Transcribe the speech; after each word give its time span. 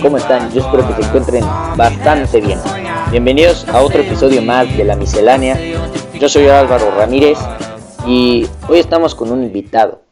¿Cómo 0.00 0.16
están? 0.16 0.52
Yo 0.52 0.60
espero 0.60 0.86
que 0.86 0.94
se 0.94 1.08
encuentren 1.08 1.42
bastante 1.76 2.40
bien. 2.40 2.60
Bienvenidos 3.10 3.66
a 3.68 3.82
otro 3.82 4.00
episodio 4.00 4.40
más 4.42 4.76
de 4.76 4.84
La 4.84 4.94
Miscelánea. 4.94 5.58
Yo 6.20 6.28
soy 6.28 6.46
Álvaro 6.46 6.92
Ramírez 6.92 7.36
y 8.06 8.46
hoy 8.68 8.78
estamos 8.78 9.16
con 9.16 9.32
un 9.32 9.42
invitado. 9.42 10.02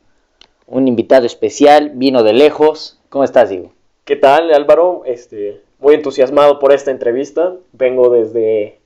Un 0.66 0.88
invitado 0.88 1.24
especial, 1.24 1.92
vino 1.94 2.24
de 2.24 2.32
lejos. 2.32 3.00
¿Cómo 3.10 3.22
estás, 3.22 3.48
Diego? 3.48 3.70
¿Qué 4.04 4.16
tal, 4.16 4.52
Álvaro? 4.52 5.02
Este, 5.06 5.60
muy 5.78 5.94
entusiasmado 5.94 6.58
por 6.58 6.72
esta 6.72 6.90
entrevista. 6.90 7.54
Vengo 7.70 8.10
desde, 8.10 8.80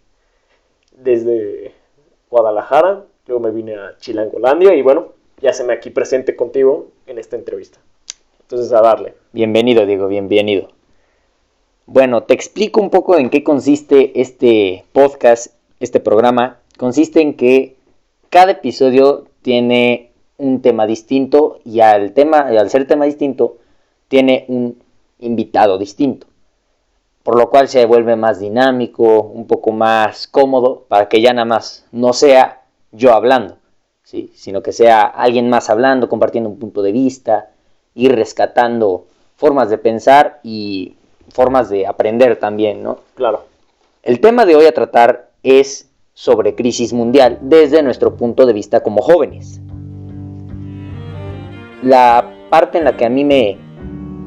desde 0.99 1.73
Guadalajara, 2.29 3.07
luego 3.27 3.43
me 3.43 3.53
vine 3.53 3.77
a 3.77 3.97
Chilangolandia 3.97 4.75
y 4.75 4.83
bueno, 4.83 5.15
ya 5.41 5.55
se 5.55 5.65
me 5.65 5.73
aquí 5.73 5.89
presente 5.89 6.37
contigo 6.37 6.89
en 7.07 7.17
esta 7.19 7.37
entrevista. 7.37 7.79
Entonces, 8.49 8.73
a 8.73 8.81
darle. 8.81 9.17
Bienvenido, 9.33 9.85
Diego, 9.87 10.07
bienvenido. 10.07 10.69
Bueno, 11.87 12.23
te 12.23 12.35
explico 12.35 12.81
un 12.81 12.91
poco 12.91 13.19
en 13.19 13.29
qué 13.29 13.43
consiste 13.43 14.21
este 14.21 14.85
podcast, 14.93 15.49
este 15.81 15.99
programa. 15.99 16.61
Consiste 16.79 17.21
en 17.23 17.35
que 17.35 17.75
cada 18.31 18.53
episodio 18.53 19.25
tiene 19.43 20.13
un 20.37 20.63
tema 20.63 20.87
distinto 20.87 21.59
y 21.65 21.81
al 21.81 22.13
tema, 22.13 22.39
al 22.39 22.71
ser 22.71 22.87
tema 22.87 23.05
distinto, 23.05 23.57
tiene 24.07 24.45
un 24.47 24.81
invitado 25.19 25.77
distinto. 25.77 26.29
Por 27.25 27.37
lo 27.37 27.51
cual 27.51 27.67
se 27.67 27.85
vuelve 27.85 28.15
más 28.15 28.39
dinámico, 28.39 29.23
un 29.23 29.49
poco 29.49 29.73
más 29.73 30.29
cómodo, 30.29 30.85
para 30.87 31.09
que 31.09 31.21
ya 31.21 31.33
nada 31.33 31.47
más 31.47 31.85
no 31.91 32.13
sea 32.13 32.63
yo 32.93 33.13
hablando, 33.13 33.57
¿sí? 34.05 34.31
sino 34.37 34.63
que 34.63 34.71
sea 34.71 35.03
alguien 35.03 35.51
más 35.51 35.69
hablando, 35.69 36.09
compartiendo 36.09 36.49
un 36.49 36.61
punto 36.61 36.81
de 36.83 36.93
vista, 36.93 37.51
ir 37.97 38.15
rescatando 38.15 39.07
formas 39.37 39.71
de 39.71 39.79
pensar 39.79 40.39
y 40.45 40.95
formas 41.31 41.69
de 41.69 41.87
aprender 41.87 42.37
también, 42.37 42.83
¿no? 42.83 43.01
Claro. 43.15 43.45
El 44.03 44.21
tema 44.21 44.47
de 44.47 44.55
hoy 44.55 44.67
a 44.67 44.73
tratar 44.73 45.31
es 45.43 45.89
sobre 46.15 46.55
crisis 46.55 46.93
mundial 46.93 47.39
desde 47.41 47.83
nuestro 47.83 48.15
punto 48.17 48.47
de 48.47 48.53
vista 48.53 48.83
como 48.83 49.03
jóvenes. 49.03 49.61
La 51.83 52.33
parte 52.51 52.79
en 52.79 52.85
la 52.85 52.97
que 52.97 53.07
a 53.07 53.11
mí 53.11 53.25
me, 53.25 53.59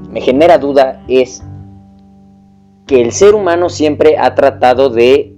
me 0.10 0.20
genera 0.20 0.58
duda 0.58 1.04
es 1.08 1.44
que 2.86 3.02
el 3.02 3.12
ser 3.12 3.36
humano 3.36 3.70
siempre 3.70 4.18
ha 4.18 4.36
tratado 4.36 4.90
de 4.90 5.36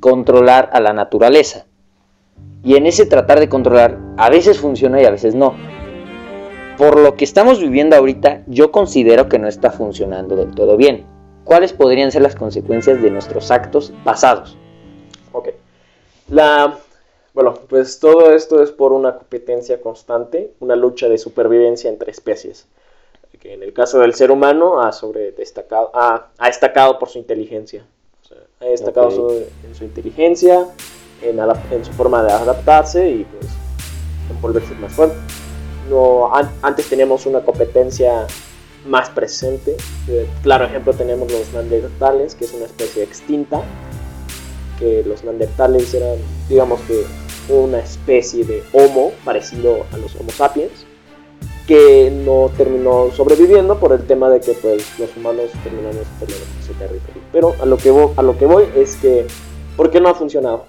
controlar 0.00 0.70
a 0.72 0.80
la 0.80 0.92
naturaleza. 0.92 1.66
Y 2.62 2.76
en 2.76 2.86
ese 2.86 3.06
tratar 3.06 3.40
de 3.40 3.48
controlar, 3.48 3.98
a 4.16 4.30
veces 4.30 4.58
funciona 4.58 5.00
y 5.00 5.04
a 5.04 5.10
veces 5.10 5.34
no 5.34 5.54
por 6.76 6.98
lo 6.98 7.16
que 7.16 7.24
estamos 7.24 7.60
viviendo 7.60 7.96
ahorita, 7.96 8.42
yo 8.46 8.70
considero 8.70 9.28
que 9.28 9.38
no 9.38 9.48
está 9.48 9.70
funcionando 9.70 10.36
del 10.36 10.54
todo 10.54 10.76
bien. 10.76 11.06
¿Cuáles 11.44 11.72
podrían 11.72 12.10
ser 12.10 12.22
las 12.22 12.34
consecuencias 12.34 13.00
de 13.02 13.10
nuestros 13.10 13.50
actos 13.50 13.92
pasados? 14.04 14.56
Ok. 15.32 15.50
La, 16.28 16.78
bueno, 17.32 17.54
pues 17.68 17.98
todo 18.00 18.32
esto 18.32 18.62
es 18.62 18.72
por 18.72 18.92
una 18.92 19.16
competencia 19.16 19.80
constante, 19.80 20.52
una 20.60 20.76
lucha 20.76 21.08
de 21.08 21.18
supervivencia 21.18 21.88
entre 21.88 22.10
especies. 22.10 22.66
Que 23.40 23.54
en 23.54 23.62
el 23.62 23.72
caso 23.72 24.00
del 24.00 24.14
ser 24.14 24.30
humano 24.30 24.82
ha, 24.82 24.92
sobre 24.92 25.30
destacado, 25.32 25.90
ha, 25.94 26.30
destacado 26.44 26.98
por 26.98 27.10
su 27.10 27.18
inteligencia. 27.18 27.86
ha 28.60 28.64
destacado 28.64 29.30
en 29.30 29.74
su 29.74 29.84
inteligencia, 29.84 30.66
en, 31.22 31.38
en, 31.38 31.84
su 31.84 31.92
forma 31.92 32.22
de 32.24 32.32
adaptarse 32.32 33.08
y 33.10 33.24
pues 33.24 33.52
en 34.30 34.40
volverse 34.40 34.74
más 34.74 34.92
fuerte 34.94 35.16
no, 35.88 36.30
antes 36.62 36.88
teníamos 36.88 37.26
una 37.26 37.40
competencia 37.40 38.26
más 38.86 39.10
presente. 39.10 39.76
Eh, 40.08 40.28
claro 40.42 40.64
ejemplo 40.64 40.92
tenemos 40.92 41.30
los 41.30 41.52
neandertales, 41.52 42.34
que 42.34 42.44
es 42.44 42.52
una 42.52 42.66
especie 42.66 43.02
extinta, 43.02 43.62
que 44.78 45.02
los 45.04 45.24
neandertales 45.24 45.92
eran, 45.94 46.18
digamos 46.48 46.80
que, 46.82 47.04
una 47.48 47.78
especie 47.78 48.44
de 48.44 48.64
homo 48.72 49.12
parecido 49.24 49.86
a 49.92 49.98
los 49.98 50.16
homo 50.16 50.30
sapiens, 50.30 50.84
que 51.68 52.10
no 52.10 52.50
terminó 52.56 53.10
sobreviviendo 53.12 53.78
por 53.78 53.92
el 53.92 54.04
tema 54.04 54.28
de 54.30 54.40
que 54.40 54.52
pues, 54.54 54.98
los 54.98 55.16
humanos 55.16 55.50
terminamos 55.62 56.06
perdiendo 56.18 56.44
ese 56.60 56.74
territorio. 56.74 57.22
Pero 57.32 57.54
a 57.60 57.66
lo, 57.66 57.76
que 57.76 57.90
a 58.16 58.22
lo 58.22 58.36
que 58.36 58.46
voy 58.46 58.64
es 58.74 58.96
que, 58.96 59.26
¿por 59.76 59.90
qué 59.90 60.00
no 60.00 60.08
ha 60.08 60.14
funcionado? 60.14 60.66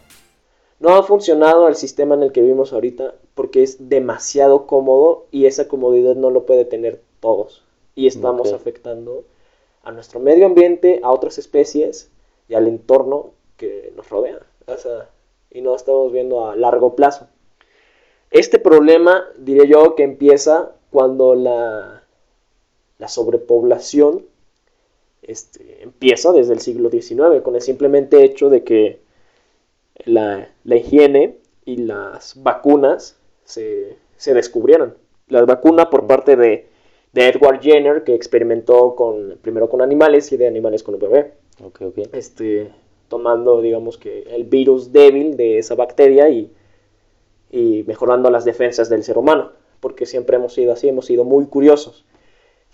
No 0.80 0.96
ha 0.96 1.02
funcionado 1.02 1.68
el 1.68 1.76
sistema 1.76 2.14
en 2.14 2.24
el 2.24 2.32
que 2.32 2.42
vivimos 2.42 2.74
ahorita 2.74 3.16
porque 3.38 3.64
es 3.64 3.88
demasiado 3.88 4.68
cómodo 4.68 5.28
y 5.32 5.46
esa 5.46 5.70
comodidad 5.70 6.16
no 6.16 6.30
lo 6.30 6.46
puede 6.46 6.66
tener 6.66 7.02
todos. 7.22 7.64
Y 7.96 8.08
estamos 8.08 8.52
afectando 8.52 9.24
a 9.84 9.94
nuestro 9.94 10.20
medio 10.20 10.46
ambiente, 10.46 11.00
a 11.02 11.12
otras 11.12 11.38
especies 11.38 12.12
y 12.50 12.56
al 12.56 12.68
entorno 12.68 13.32
que 13.56 13.94
nos 13.96 14.10
rodea. 14.10 14.40
y 15.52 15.62
no 15.62 15.76
estamos 15.76 16.12
viendo 16.12 16.50
a 16.50 16.58
largo 16.58 16.96
plazo. 16.96 17.28
Este 18.32 18.60
problema, 18.60 19.26
diré 19.38 19.68
yo, 19.70 19.96
que 19.96 20.04
empieza 20.04 20.74
cuando 20.92 21.34
la, 21.36 22.04
la 22.98 23.08
sobrepoblación 23.08 24.26
este, 25.22 25.84
empieza 25.84 26.32
desde 26.32 26.54
el 26.54 26.60
siglo 26.60 26.90
XIX, 26.90 27.42
con 27.44 27.56
el 27.56 27.62
simplemente 27.62 28.24
hecho 28.24 28.50
de 28.50 28.64
que 28.64 29.00
la, 30.06 30.50
higiene 30.66 31.38
y 31.66 31.78
las 31.78 32.42
vacunas 32.42 33.18
se, 33.48 34.34
descubrieron. 34.34 34.96
La 35.28 35.44
vacuna 35.46 35.90
por 35.90 36.08
parte 36.08 36.36
de, 36.36 36.68
Edward 37.14 37.62
Jenner, 37.62 38.04
que 38.04 38.14
experimentó 38.14 38.96
con, 38.96 39.40
primero 39.42 39.70
con 39.70 39.82
animales 39.82 40.32
y 40.32 40.38
de 40.38 40.48
animales 40.48 40.84
con 40.84 40.96
un 40.96 41.02
bebé. 41.02 41.34
Este, 42.12 42.72
tomando, 43.08 43.62
digamos 43.62 43.98
que, 43.98 44.24
el 44.30 44.44
virus 44.44 44.92
débil 44.92 45.36
de 45.36 45.58
esa 45.58 45.74
bacteria 45.76 46.30
y, 46.30 46.52
y 47.52 47.84
mejorando 47.88 48.30
las 48.30 48.46
defensas 48.46 48.90
del 48.90 49.04
ser 49.04 49.18
humano. 49.18 49.52
Porque 49.80 50.06
siempre 50.06 50.38
hemos 50.38 50.54
sido 50.54 50.74
así, 50.74 50.90
hemos 50.90 51.06
sido 51.06 51.24
muy 51.24 51.48
curiosos. 51.48 52.06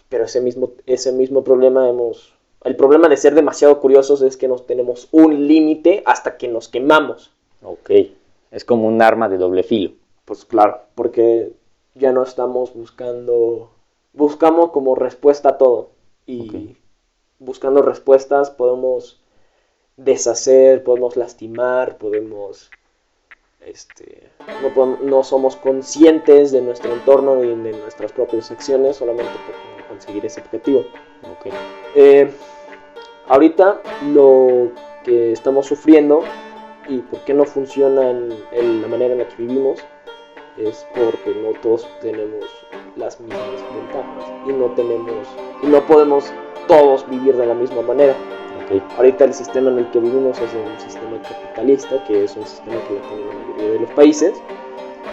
Pero 0.09 0.25
ese 0.25 0.41
mismo, 0.41 0.71
ese 0.85 1.11
mismo 1.11 1.43
problema 1.43 1.89
hemos 1.89 2.33
el 2.63 2.77
problema 2.77 3.09
de 3.09 3.17
ser 3.17 3.35
demasiado 3.35 3.81
curiosos 3.81 4.21
es 4.21 4.37
que 4.37 4.47
nos 4.47 4.65
tenemos 4.65 5.09
un 5.11 5.47
límite 5.47 6.01
hasta 6.05 6.37
que 6.37 6.47
nos 6.47 6.69
quemamos. 6.69 7.31
Ok, 7.61 7.91
es 8.51 8.63
como 8.63 8.87
un 8.87 9.01
arma 9.01 9.27
de 9.27 9.37
doble 9.37 9.63
filo. 9.63 9.91
Pues 10.25 10.45
claro, 10.45 10.81
porque 10.95 11.53
ya 11.95 12.11
no 12.11 12.23
estamos 12.23 12.73
buscando, 12.73 13.71
buscamos 14.13 14.71
como 14.71 14.95
respuesta 14.95 15.49
a 15.49 15.57
todo. 15.57 15.91
Y 16.25 16.77
buscando 17.39 17.81
respuestas 17.81 18.49
podemos 18.49 19.21
deshacer, 19.97 20.83
podemos 20.83 21.17
lastimar, 21.17 21.97
podemos... 21.97 22.69
Este, 23.59 24.29
no, 24.75 24.97
no 24.97 25.23
somos 25.23 25.55
conscientes 25.55 26.51
de 26.51 26.61
nuestro 26.61 26.93
entorno 26.93 27.41
y 27.43 27.47
de 27.47 27.71
nuestras 27.71 28.11
propias 28.11 28.51
acciones 28.51 28.97
solamente 28.97 29.31
por 29.31 29.87
conseguir 29.87 30.25
ese 30.25 30.41
objetivo. 30.41 30.83
Okay. 31.39 31.53
Eh, 31.95 32.33
Ahorita 33.27 33.81
lo 34.11 34.71
que 35.03 35.31
estamos 35.31 35.65
sufriendo 35.65 36.23
y 36.89 36.97
por 36.99 37.19
qué 37.21 37.33
no 37.33 37.45
funciona 37.45 38.09
en, 38.09 38.81
la 38.81 38.87
manera 38.87 39.13
en 39.13 39.19
la 39.19 39.27
que 39.29 39.35
vivimos 39.37 39.79
es 40.57 40.85
porque 40.93 41.33
no 41.41 41.59
todos 41.61 41.87
tenemos 42.01 42.45
las 42.95 43.19
mismas 43.19 43.39
ventajas 43.75 44.31
y 44.47 44.53
no 44.53 44.65
tenemos 44.75 45.27
y 45.61 45.67
no 45.67 45.85
podemos 45.85 46.31
todos 46.67 47.09
vivir 47.09 47.35
de 47.35 47.45
la 47.45 47.53
misma 47.53 47.81
manera. 47.81 48.15
Ahorita 48.97 49.25
el 49.25 49.33
sistema 49.33 49.69
en 49.69 49.79
el 49.79 49.91
que 49.91 49.99
vivimos 49.99 50.39
es 50.39 50.49
un 50.53 50.79
sistema 50.79 51.21
capitalista, 51.21 52.03
que 52.05 52.23
es 52.23 52.35
un 52.35 52.45
sistema 52.45 52.77
que 52.87 52.95
tiene 52.95 53.25
la 53.27 53.33
mayoría 53.33 53.71
de 53.71 53.79
los 53.79 53.91
países, 53.91 54.33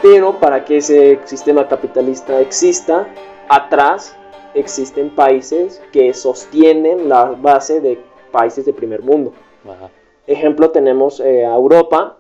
pero 0.01 0.39
para 0.39 0.65
que 0.65 0.79
ese 0.79 1.19
sistema 1.25 1.69
capitalista 1.69 2.41
exista, 2.41 3.07
atrás 3.49 4.17
existen 4.55 5.11
países 5.11 5.83
que 5.93 6.15
sostienen 6.15 7.09
la 7.09 7.25
base 7.25 7.81
de 7.81 7.99
países 8.31 8.65
de 8.65 8.73
primer 8.73 9.03
mundo. 9.03 9.33
Ejemplo, 10.27 10.71
tenemos 10.71 11.21
eh, 11.21 11.45
a 11.45 11.55
Europa, 11.55 12.20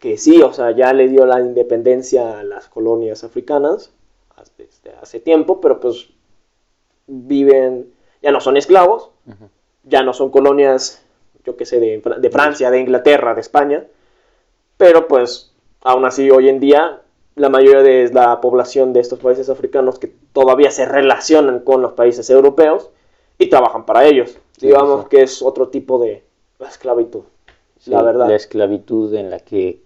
que 0.00 0.18
sí, 0.18 0.42
o 0.42 0.52
sea, 0.52 0.72
ya 0.72 0.92
le 0.92 1.08
dio 1.08 1.26
la 1.26 1.40
independencia 1.40 2.40
a 2.40 2.42
las 2.42 2.68
colonias 2.68 3.22
africanas 3.22 3.92
desde 4.56 4.96
hace 5.00 5.20
tiempo, 5.20 5.60
pero 5.60 5.80
pues 5.80 6.08
viven, 7.06 7.92
ya 8.22 8.32
no 8.32 8.40
son 8.40 8.56
esclavos, 8.56 9.10
ya 9.84 10.02
no 10.02 10.12
son 10.12 10.30
colonias, 10.30 11.04
yo 11.44 11.56
qué 11.56 11.66
sé, 11.66 11.78
de, 11.80 12.02
de 12.18 12.30
Francia, 12.30 12.70
de 12.70 12.80
Inglaterra, 12.80 13.34
de 13.34 13.40
España, 13.42 13.86
pero 14.76 15.06
pues 15.06 15.52
aún 15.82 16.04
así 16.06 16.30
hoy 16.30 16.48
en 16.48 16.60
día 16.60 17.02
la 17.36 17.48
mayoría 17.48 17.82
de 17.82 18.10
la 18.12 18.40
población 18.40 18.92
de 18.92 19.00
estos 19.00 19.18
países 19.18 19.48
africanos 19.48 19.98
que 19.98 20.12
todavía 20.32 20.70
se 20.70 20.84
relacionan 20.84 21.60
con 21.60 21.82
los 21.82 21.92
países 21.92 22.28
europeos 22.30 22.90
y 23.38 23.48
trabajan 23.48 23.86
para 23.86 24.04
ellos. 24.04 24.36
Digamos 24.60 25.08
que 25.08 25.22
es 25.22 25.40
otro 25.40 25.68
tipo 25.68 25.98
de 25.98 26.22
esclavitud, 26.60 27.22
la 27.86 28.02
verdad. 28.02 28.28
La 28.28 28.36
esclavitud 28.36 29.14
en 29.14 29.30
la 29.30 29.40
que, 29.40 29.80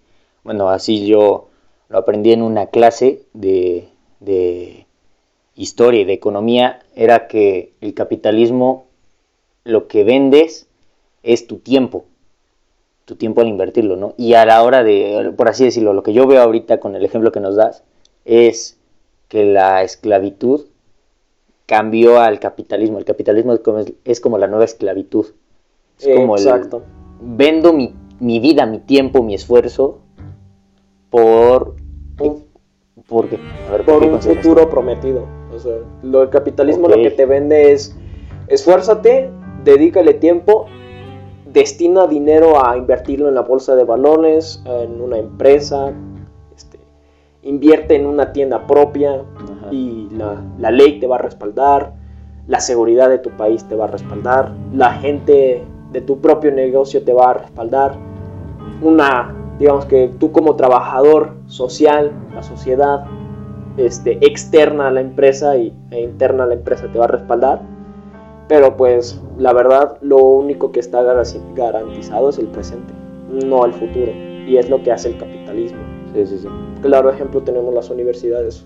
bueno, 0.45 0.69
así 0.69 1.07
yo 1.07 1.49
lo 1.89 1.97
aprendí 1.97 2.31
en 2.31 2.43
una 2.43 2.67
clase 2.67 3.23
de, 3.33 3.89
de 4.19 4.85
historia 5.55 6.01
y 6.01 6.05
de 6.05 6.13
economía 6.13 6.79
era 6.95 7.27
que 7.27 7.73
el 7.81 7.95
capitalismo 7.95 8.85
lo 9.63 9.87
que 9.87 10.03
vendes 10.03 10.67
es 11.23 11.47
tu 11.47 11.57
tiempo, 11.57 12.05
tu 13.05 13.15
tiempo 13.15 13.41
al 13.41 13.47
invertirlo, 13.47 13.95
¿no? 13.97 14.13
Y 14.17 14.35
a 14.35 14.45
la 14.45 14.61
hora 14.61 14.83
de, 14.83 15.33
por 15.35 15.49
así 15.49 15.63
decirlo, 15.65 15.93
lo 15.93 16.03
que 16.03 16.13
yo 16.13 16.27
veo 16.27 16.43
ahorita 16.43 16.79
con 16.79 16.95
el 16.95 17.03
ejemplo 17.03 17.31
que 17.31 17.39
nos 17.39 17.55
das 17.55 17.83
es 18.23 18.77
que 19.27 19.45
la 19.45 19.81
esclavitud 19.81 20.67
cambió 21.65 22.19
al 22.19 22.39
capitalismo. 22.39 22.99
El 22.99 23.05
capitalismo 23.05 23.53
es 23.53 23.61
como, 23.61 23.83
es 24.03 24.21
como 24.21 24.37
la 24.37 24.47
nueva 24.47 24.65
esclavitud. 24.65 25.25
Es 25.99 26.15
como 26.15 26.37
Exacto. 26.37 26.83
el 27.19 27.37
vendo 27.37 27.73
mi, 27.73 27.95
mi 28.19 28.39
vida, 28.39 28.67
mi 28.67 28.77
tiempo, 28.77 29.23
mi 29.23 29.33
esfuerzo 29.33 30.04
por 31.15 31.75
Un- 32.19 32.43
¿Por 33.07 33.27
qué? 33.29 33.37
A 33.67 33.71
ver, 33.73 33.85
por 33.85 33.99
qué 33.99 34.07
un 34.09 34.21
futuro 34.21 34.69
prometido. 34.69 35.25
O 35.53 35.59
sea, 35.59 35.75
lo, 36.01 36.23
el 36.23 36.29
capitalismo 36.29 36.87
lo 36.87 36.95
que 36.95 37.11
te 37.11 37.25
vende 37.25 37.71
es 37.71 37.95
esfuérzate, 38.47 39.29
dedícale 39.63 40.13
tiempo, 40.15 40.65
destina 41.45 42.07
dinero 42.07 42.65
a 42.65 42.77
invertirlo 42.77 43.27
en 43.29 43.35
la 43.35 43.41
bolsa 43.41 43.75
de 43.75 43.83
valores, 43.83 44.61
en 44.65 45.01
una 45.01 45.17
empresa, 45.17 45.91
este, 46.55 46.79
invierte 47.43 47.95
en 47.95 48.05
una 48.05 48.31
tienda 48.31 48.65
propia 48.65 49.15
Ajá. 49.15 49.67
y 49.71 50.07
la, 50.11 50.41
la 50.57 50.71
ley 50.71 50.99
te 50.99 51.07
va 51.07 51.15
a 51.17 51.19
respaldar, 51.19 51.93
la 52.47 52.59
seguridad 52.59 53.09
de 53.09 53.19
tu 53.19 53.29
país 53.31 53.63
te 53.67 53.75
va 53.75 53.85
a 53.85 53.87
respaldar, 53.87 54.53
la 54.73 54.93
gente 54.93 55.63
de 55.91 56.01
tu 56.01 56.19
propio 56.21 56.51
negocio 56.51 57.03
te 57.03 57.11
va 57.13 57.31
a 57.31 57.33
respaldar, 57.35 57.95
una, 58.81 59.34
digamos 59.59 59.85
que 59.85 60.11
tú 60.19 60.31
como 60.31 60.55
trabajador 60.55 61.33
social, 61.47 62.11
la 62.33 62.43
sociedad 62.43 63.05
este, 63.77 64.25
externa 64.25 64.87
a 64.87 64.91
la 64.91 65.01
empresa 65.01 65.57
y, 65.57 65.73
e 65.91 66.01
interna 66.01 66.43
a 66.43 66.47
la 66.47 66.53
empresa 66.53 66.91
te 66.91 66.97
va 66.97 67.05
a 67.05 67.09
respaldar, 67.09 67.61
pero 68.47 68.77
pues 68.77 69.21
la 69.37 69.53
verdad 69.53 69.97
lo 70.01 70.17
único 70.17 70.71
que 70.71 70.79
está 70.79 71.01
garanti- 71.01 71.41
garantizado 71.55 72.29
es 72.29 72.37
el 72.37 72.47
presente, 72.47 72.93
no 73.29 73.65
el 73.65 73.73
futuro, 73.73 74.11
y 74.47 74.57
es 74.57 74.69
lo 74.69 74.81
que 74.83 74.91
hace 74.91 75.09
el 75.09 75.17
capitalismo 75.17 75.79
Sí, 76.13 76.25
sí, 76.25 76.37
sí. 76.39 76.47
claro 76.81 77.09
ejemplo 77.09 77.41
tenemos 77.41 77.73
las 77.73 77.89
universidades. 77.89 78.65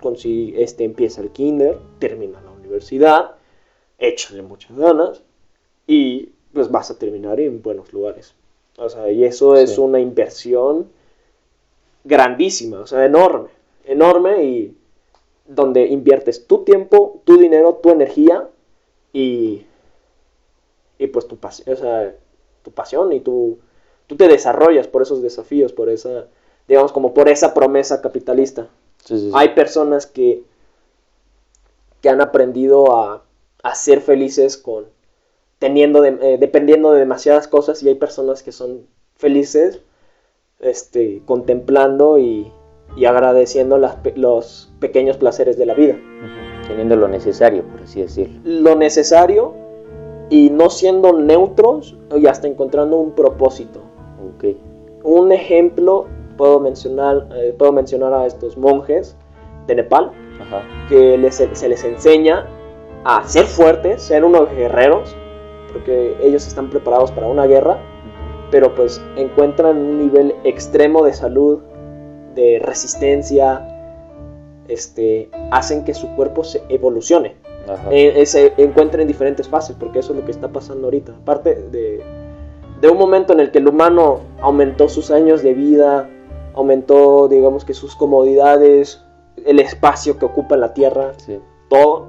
Con 0.00 0.16
si 0.16 0.52
este 0.56 0.84
empieza 0.84 1.22
el 1.22 1.30
kinder, 1.30 1.78
termina 1.98 2.40
la 2.40 2.50
universidad, 2.50 3.32
échale 3.98 4.42
muchas 4.42 4.76
ganas 4.76 5.22
y 5.86 6.30
pues 6.52 6.70
vas 6.70 6.90
a 6.90 6.98
terminar 6.98 7.38
en 7.40 7.62
buenos 7.62 7.92
lugares. 7.92 8.34
O 8.76 8.88
sea, 8.88 9.10
y 9.10 9.24
eso 9.24 9.56
es 9.56 9.78
una 9.78 10.00
inversión 10.00 10.88
grandísima, 12.02 12.80
o 12.80 12.86
sea, 12.86 13.04
enorme, 13.04 13.48
enorme 13.84 14.44
y 14.44 14.76
donde 15.46 15.86
inviertes 15.86 16.46
tu 16.46 16.64
tiempo, 16.64 17.20
tu 17.24 17.38
dinero, 17.38 17.74
tu 17.82 17.90
energía 17.90 18.48
y, 19.12 19.64
y 20.98 21.06
pues 21.06 21.28
tu 21.28 21.36
pasión, 21.36 21.74
o 21.74 21.78
sea, 21.78 22.14
tu 22.62 22.72
pasión 22.72 23.12
y 23.12 23.20
tu, 23.20 23.58
tú 24.06 24.16
te 24.16 24.28
desarrollas 24.28 24.88
por 24.88 25.02
esos 25.02 25.22
desafíos, 25.22 25.72
por 25.72 25.88
esa, 25.88 26.26
digamos, 26.66 26.92
como 26.92 27.14
por 27.14 27.28
esa 27.28 27.54
promesa 27.54 28.02
capitalista. 28.02 28.68
Sí, 29.04 29.18
sí, 29.18 29.26
sí. 29.26 29.32
Hay 29.34 29.50
personas 29.54 30.06
que, 30.06 30.42
que 32.00 32.08
han 32.08 32.20
aprendido 32.20 32.96
a, 32.96 33.22
a 33.62 33.74
ser 33.74 34.00
felices 34.00 34.56
con 34.56 34.86
teniendo 35.64 36.02
de- 36.02 36.18
eh, 36.20 36.36
dependiendo 36.38 36.92
de 36.92 36.98
demasiadas 36.98 37.48
cosas 37.48 37.82
y 37.82 37.88
hay 37.88 37.94
personas 37.94 38.42
que 38.42 38.52
son 38.52 38.82
felices 39.16 39.80
este, 40.60 41.22
contemplando 41.24 42.18
y, 42.18 42.52
y 42.96 43.06
agradeciendo 43.06 43.78
las 43.78 43.96
los 44.14 44.70
pequeños 44.78 45.16
placeres 45.16 45.56
de 45.56 45.64
la 45.64 45.72
vida. 45.72 45.96
Teniendo 46.68 46.96
lo 46.96 47.08
necesario, 47.08 47.62
por 47.62 47.80
así 47.80 48.02
decirlo. 48.02 48.40
Lo 48.44 48.74
necesario 48.74 49.54
y 50.28 50.50
no 50.50 50.68
siendo 50.68 51.14
neutros 51.14 51.96
y 52.14 52.26
hasta 52.26 52.46
encontrando 52.46 52.98
un 52.98 53.12
propósito. 53.12 53.80
Un 55.02 55.32
ejemplo 55.32 56.06
puedo 56.36 56.60
mencionar, 56.60 57.26
eh, 57.36 57.54
puedo 57.56 57.72
mencionar 57.72 58.12
a 58.12 58.26
estos 58.26 58.58
monjes 58.58 59.16
de 59.66 59.76
Nepal 59.76 60.10
Ajá. 60.42 60.62
que 60.90 61.16
les- 61.16 61.42
se 61.52 61.68
les 61.70 61.84
enseña 61.84 62.46
a 63.04 63.26
ser 63.26 63.46
fuertes, 63.46 64.02
ser 64.02 64.24
unos 64.24 64.50
guerreros, 64.50 65.16
porque 65.74 66.16
ellos 66.22 66.46
están 66.46 66.70
preparados 66.70 67.12
para 67.12 67.26
una 67.26 67.44
guerra, 67.46 67.78
pero 68.50 68.74
pues 68.74 69.02
encuentran 69.16 69.76
un 69.76 69.98
nivel 69.98 70.34
extremo 70.44 71.04
de 71.04 71.12
salud, 71.12 71.60
de 72.34 72.60
resistencia, 72.64 73.68
este, 74.68 75.28
hacen 75.50 75.84
que 75.84 75.92
su 75.92 76.08
cuerpo 76.16 76.44
se 76.44 76.62
evolucione, 76.68 77.36
eh, 77.90 78.24
se 78.24 78.54
encuentra 78.56 79.02
en 79.02 79.08
diferentes 79.08 79.48
fases, 79.48 79.76
porque 79.78 79.98
eso 79.98 80.12
es 80.12 80.20
lo 80.20 80.24
que 80.24 80.30
está 80.30 80.48
pasando 80.48 80.86
ahorita. 80.86 81.12
Aparte 81.20 81.54
de, 81.70 82.02
de 82.80 82.88
un 82.88 82.96
momento 82.96 83.32
en 83.32 83.40
el 83.40 83.50
que 83.50 83.58
el 83.58 83.68
humano 83.68 84.20
aumentó 84.40 84.88
sus 84.88 85.10
años 85.10 85.42
de 85.42 85.52
vida, 85.54 86.08
aumentó, 86.54 87.28
digamos 87.28 87.64
que 87.64 87.74
sus 87.74 87.96
comodidades, 87.96 89.02
el 89.44 89.58
espacio 89.58 90.18
que 90.18 90.26
ocupa 90.26 90.56
la 90.56 90.72
Tierra, 90.74 91.12
Sí. 91.16 91.40
todo, 91.68 92.06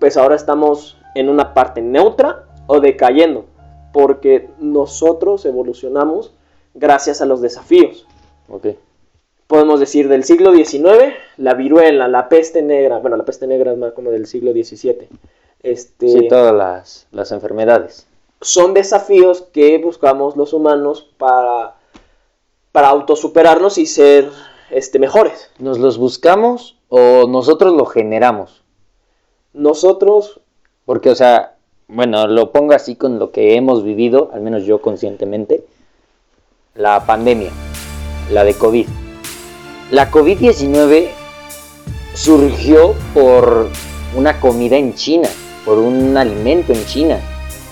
pues 0.00 0.16
ahora 0.16 0.34
estamos 0.36 0.98
en 1.14 1.28
una 1.28 1.54
parte 1.54 1.82
neutra 1.82 2.45
o 2.66 2.80
decayendo, 2.80 3.44
porque 3.92 4.48
nosotros 4.58 5.44
evolucionamos 5.44 6.32
gracias 6.74 7.20
a 7.20 7.26
los 7.26 7.40
desafíos. 7.40 8.06
Ok. 8.48 8.68
Podemos 9.46 9.78
decir 9.80 10.08
del 10.08 10.24
siglo 10.24 10.52
XIX, 10.52 11.14
la 11.36 11.54
viruela, 11.54 12.08
la 12.08 12.28
peste 12.28 12.62
negra, 12.62 12.98
bueno, 12.98 13.16
la 13.16 13.24
peste 13.24 13.46
negra 13.46 13.72
es 13.72 13.78
más 13.78 13.92
como 13.92 14.10
del 14.10 14.26
siglo 14.26 14.52
XVII. 14.52 15.08
Este, 15.62 16.08
Sí, 16.08 16.28
todas 16.28 16.54
las, 16.54 17.06
las 17.12 17.32
enfermedades. 17.32 18.06
son 18.40 18.74
desafíos 18.74 19.42
que 19.52 19.78
buscamos 19.78 20.36
los 20.36 20.52
humanos 20.52 21.08
para, 21.16 21.76
para 22.72 22.88
autosuperarnos 22.88 23.78
y 23.78 23.86
ser 23.86 24.28
este, 24.70 24.98
mejores. 24.98 25.50
¿Nos 25.58 25.78
los 25.78 25.96
buscamos 25.96 26.76
o 26.88 27.26
nosotros 27.28 27.72
lo 27.72 27.86
generamos? 27.86 28.62
Nosotros, 29.52 30.40
Porque, 30.84 31.10
o 31.10 31.14
sea, 31.14 31.55
bueno, 31.88 32.26
lo 32.26 32.50
pongo 32.50 32.74
así 32.74 32.96
con 32.96 33.18
lo 33.18 33.30
que 33.30 33.54
hemos 33.54 33.84
vivido, 33.84 34.30
al 34.34 34.40
menos 34.40 34.64
yo 34.64 34.80
conscientemente, 34.80 35.64
la 36.74 37.06
pandemia, 37.06 37.50
la 38.32 38.42
de 38.44 38.54
COVID. 38.54 38.86
La 39.92 40.10
COVID-19 40.10 41.08
surgió 42.14 42.94
por 43.14 43.68
una 44.16 44.40
comida 44.40 44.76
en 44.76 44.94
China, 44.94 45.28
por 45.64 45.78
un 45.78 46.16
alimento 46.16 46.72
en 46.72 46.84
China, 46.86 47.20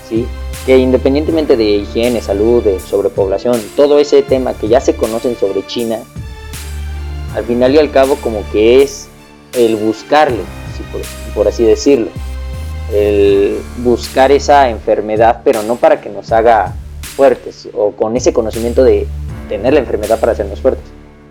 ¿sí? 0.07 0.25
Que 0.65 0.77
independientemente 0.77 1.57
de 1.57 1.65
higiene, 1.65 2.21
salud, 2.21 2.63
de 2.63 2.79
sobrepoblación, 2.79 3.61
todo 3.75 3.99
ese 3.99 4.23
tema 4.23 4.53
que 4.53 4.69
ya 4.69 4.79
se 4.79 4.95
conocen 4.95 5.35
sobre 5.35 5.65
China, 5.67 5.99
al 7.35 7.43
final 7.43 7.75
y 7.75 7.79
al 7.79 7.91
cabo 7.91 8.15
como 8.15 8.49
que 8.53 8.81
es 8.81 9.09
el 9.53 9.75
buscarle, 9.75 10.41
por, 10.93 11.01
por 11.33 11.47
así 11.49 11.63
decirlo 11.63 12.07
el 12.95 13.59
buscar 13.83 14.31
esa 14.31 14.69
enfermedad, 14.69 15.41
pero 15.43 15.63
no 15.63 15.75
para 15.75 15.99
que 15.99 16.09
nos 16.09 16.31
haga 16.31 16.73
fuertes 17.01 17.67
o 17.73 17.91
con 17.91 18.15
ese 18.15 18.31
conocimiento 18.31 18.83
de 18.83 19.05
tener 19.49 19.73
la 19.73 19.81
enfermedad 19.81 20.19
para 20.19 20.31
hacernos 20.31 20.61
fuertes, 20.61 20.85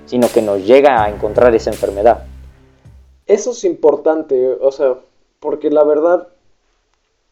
sino 0.05 0.29
que 0.29 0.43
nos 0.43 0.65
llega 0.65 1.03
a 1.03 1.09
encontrar 1.09 1.55
esa 1.55 1.71
enfermedad. 1.71 2.25
eso 3.27 3.53
es 3.53 3.65
importante, 3.65 4.57
o 4.61 4.71
sea, 4.71 4.97
porque 5.41 5.71
la 5.71 5.85
verdad 5.85 6.29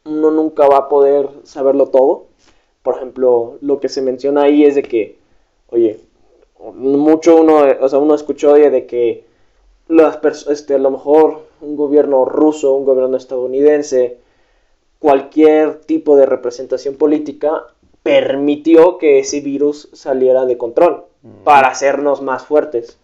uno 0.05 0.31
nunca 0.31 0.67
va 0.67 0.79
a 0.79 0.89
poder 0.89 1.29
saberlo 1.45 1.87
todo. 1.87 2.27
Por 2.83 2.97
ejemplo, 2.97 3.59
lo 3.61 3.81
que 3.81 3.89
se 3.89 4.03
menciona 4.03 4.43
ahí 4.43 4.65
es 4.65 4.75
de 4.75 4.83
que, 4.83 5.19
oye, 5.71 6.01
mucho 6.75 7.37
uno, 7.37 7.65
o 7.81 7.89
sea, 7.89 7.99
uno 7.99 8.15
escuchó 8.15 8.53
oye, 8.53 8.71
de 8.71 8.87
que 8.87 9.25
las 9.89 10.19
este, 10.49 10.75
a 10.75 10.79
lo 10.79 10.91
mejor 10.91 11.43
un 11.61 11.77
gobierno 11.77 12.25
ruso, 12.25 12.75
un 12.75 12.85
gobierno 12.85 13.17
estadounidense, 13.17 14.19
cualquier 14.99 15.81
tipo 15.81 16.17
de 16.17 16.27
representación 16.27 16.97
política 16.97 17.67
permitió 18.03 18.99
que 18.99 19.19
ese 19.19 19.41
virus 19.41 19.89
saliera 19.93 20.45
de 20.45 20.59
control 20.59 21.05
para 21.45 21.69
hacernos 21.69 22.21
más 22.21 22.45
fuertes. 22.45 22.99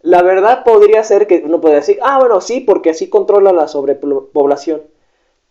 La 0.00 0.22
verdad 0.22 0.64
podría 0.64 1.04
ser 1.04 1.26
que 1.26 1.42
uno 1.44 1.60
podría 1.60 1.80
decir, 1.80 1.98
ah, 2.02 2.18
bueno, 2.18 2.40
sí, 2.40 2.60
porque 2.60 2.90
así 2.90 3.08
controla 3.08 3.52
la 3.52 3.68
sobrepoblación. 3.68 4.82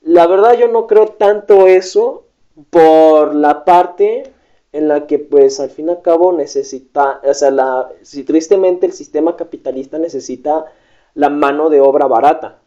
La 0.01 0.27
verdad 0.27 0.57
yo 0.57 0.67
no 0.67 0.87
creo 0.87 1.07
tanto 1.07 1.67
eso 1.67 2.25
por 2.69 3.35
la 3.35 3.63
parte 3.63 4.33
en 4.73 4.87
la 4.87 5.07
que 5.07 5.19
pues 5.19 5.59
al 5.59 5.69
fin 5.69 5.87
y 5.87 5.91
al 5.91 6.01
cabo 6.01 6.31
necesita, 6.31 7.21
o 7.23 7.33
sea, 7.33 7.51
la, 7.51 7.89
si 8.01 8.23
tristemente 8.23 8.85
el 8.85 8.93
sistema 8.93 9.35
capitalista 9.35 9.97
necesita 9.97 10.65
la 11.13 11.29
mano 11.29 11.69
de 11.69 11.81
obra 11.81 12.07
barata. 12.07 12.59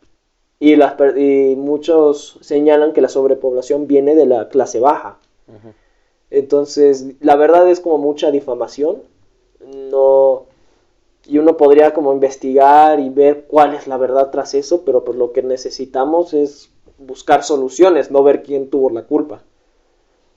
Y, 0.60 0.76
las, 0.76 0.94
y 1.16 1.56
muchos 1.56 2.38
señalan 2.40 2.92
que 2.92 3.00
la 3.00 3.08
sobrepoblación 3.08 3.86
viene 3.86 4.14
de 4.14 4.26
la 4.26 4.48
clase 4.48 4.80
baja. 4.80 5.18
Entonces, 6.30 7.06
la 7.20 7.36
verdad 7.36 7.68
es 7.68 7.80
como 7.80 7.98
mucha 7.98 8.30
difamación. 8.30 9.02
No, 9.90 10.46
y 11.26 11.38
uno 11.38 11.56
podría 11.56 11.94
como 11.94 12.12
investigar 12.12 13.00
y 13.00 13.08
ver 13.08 13.46
cuál 13.46 13.74
es 13.74 13.86
la 13.86 13.96
verdad 13.96 14.30
tras 14.30 14.54
eso, 14.54 14.84
pero 14.84 15.04
pues 15.04 15.16
lo 15.16 15.32
que 15.32 15.42
necesitamos 15.42 16.34
es 16.34 16.70
buscar 16.98 17.42
soluciones, 17.42 18.10
no 18.10 18.22
ver 18.22 18.42
quién 18.42 18.70
tuvo 18.70 18.90
la 18.90 19.04
culpa. 19.04 19.42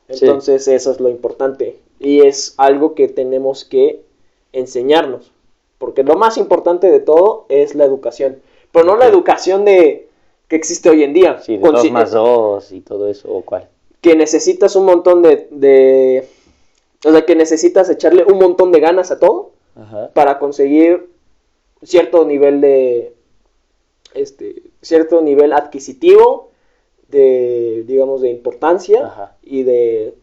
Entonces 0.07 0.67
eso 0.67 0.91
es 0.91 0.99
lo 0.99 1.09
importante 1.09 1.79
y 1.99 2.21
es 2.21 2.53
algo 2.57 2.95
que 2.95 3.07
tenemos 3.07 3.65
que 3.65 4.01
enseñarnos, 4.53 5.31
porque 5.77 6.03
lo 6.03 6.15
más 6.15 6.37
importante 6.37 6.89
de 6.89 6.99
todo 6.99 7.45
es 7.49 7.75
la 7.75 7.85
educación, 7.85 8.41
pero 8.71 8.85
no 8.85 8.95
la 8.95 9.07
educación 9.07 9.65
de 9.65 10.07
que 10.47 10.55
existe 10.55 10.89
hoy 10.89 11.03
en 11.03 11.13
día. 11.13 11.39
Sí, 11.41 11.57
de 11.57 11.69
dos 11.69 11.91
más 11.91 12.11
dos 12.11 12.71
y 12.71 12.81
todo 12.81 13.09
eso, 13.09 13.33
¿o 13.33 13.41
cuál? 13.41 13.67
Que 14.01 14.15
necesitas 14.15 14.75
un 14.75 14.85
montón 14.85 15.21
de, 15.21 15.47
de, 15.51 16.27
O 17.05 17.11
sea, 17.11 17.25
que 17.25 17.35
necesitas 17.35 17.89
echarle 17.89 18.23
un 18.23 18.39
montón 18.39 18.71
de 18.71 18.79
ganas 18.79 19.11
a 19.11 19.19
todo 19.19 19.51
para 20.13 20.39
conseguir 20.39 21.09
cierto 21.83 22.25
nivel 22.25 22.61
de 22.61 23.13
este 24.15 24.63
cierto 24.81 25.21
nivel 25.21 25.53
adquisitivo 25.53 26.49
de 27.09 27.83
digamos 27.87 28.21
de 28.21 28.29
importancia 28.29 29.33
y 29.43 29.63
de 29.63 30.13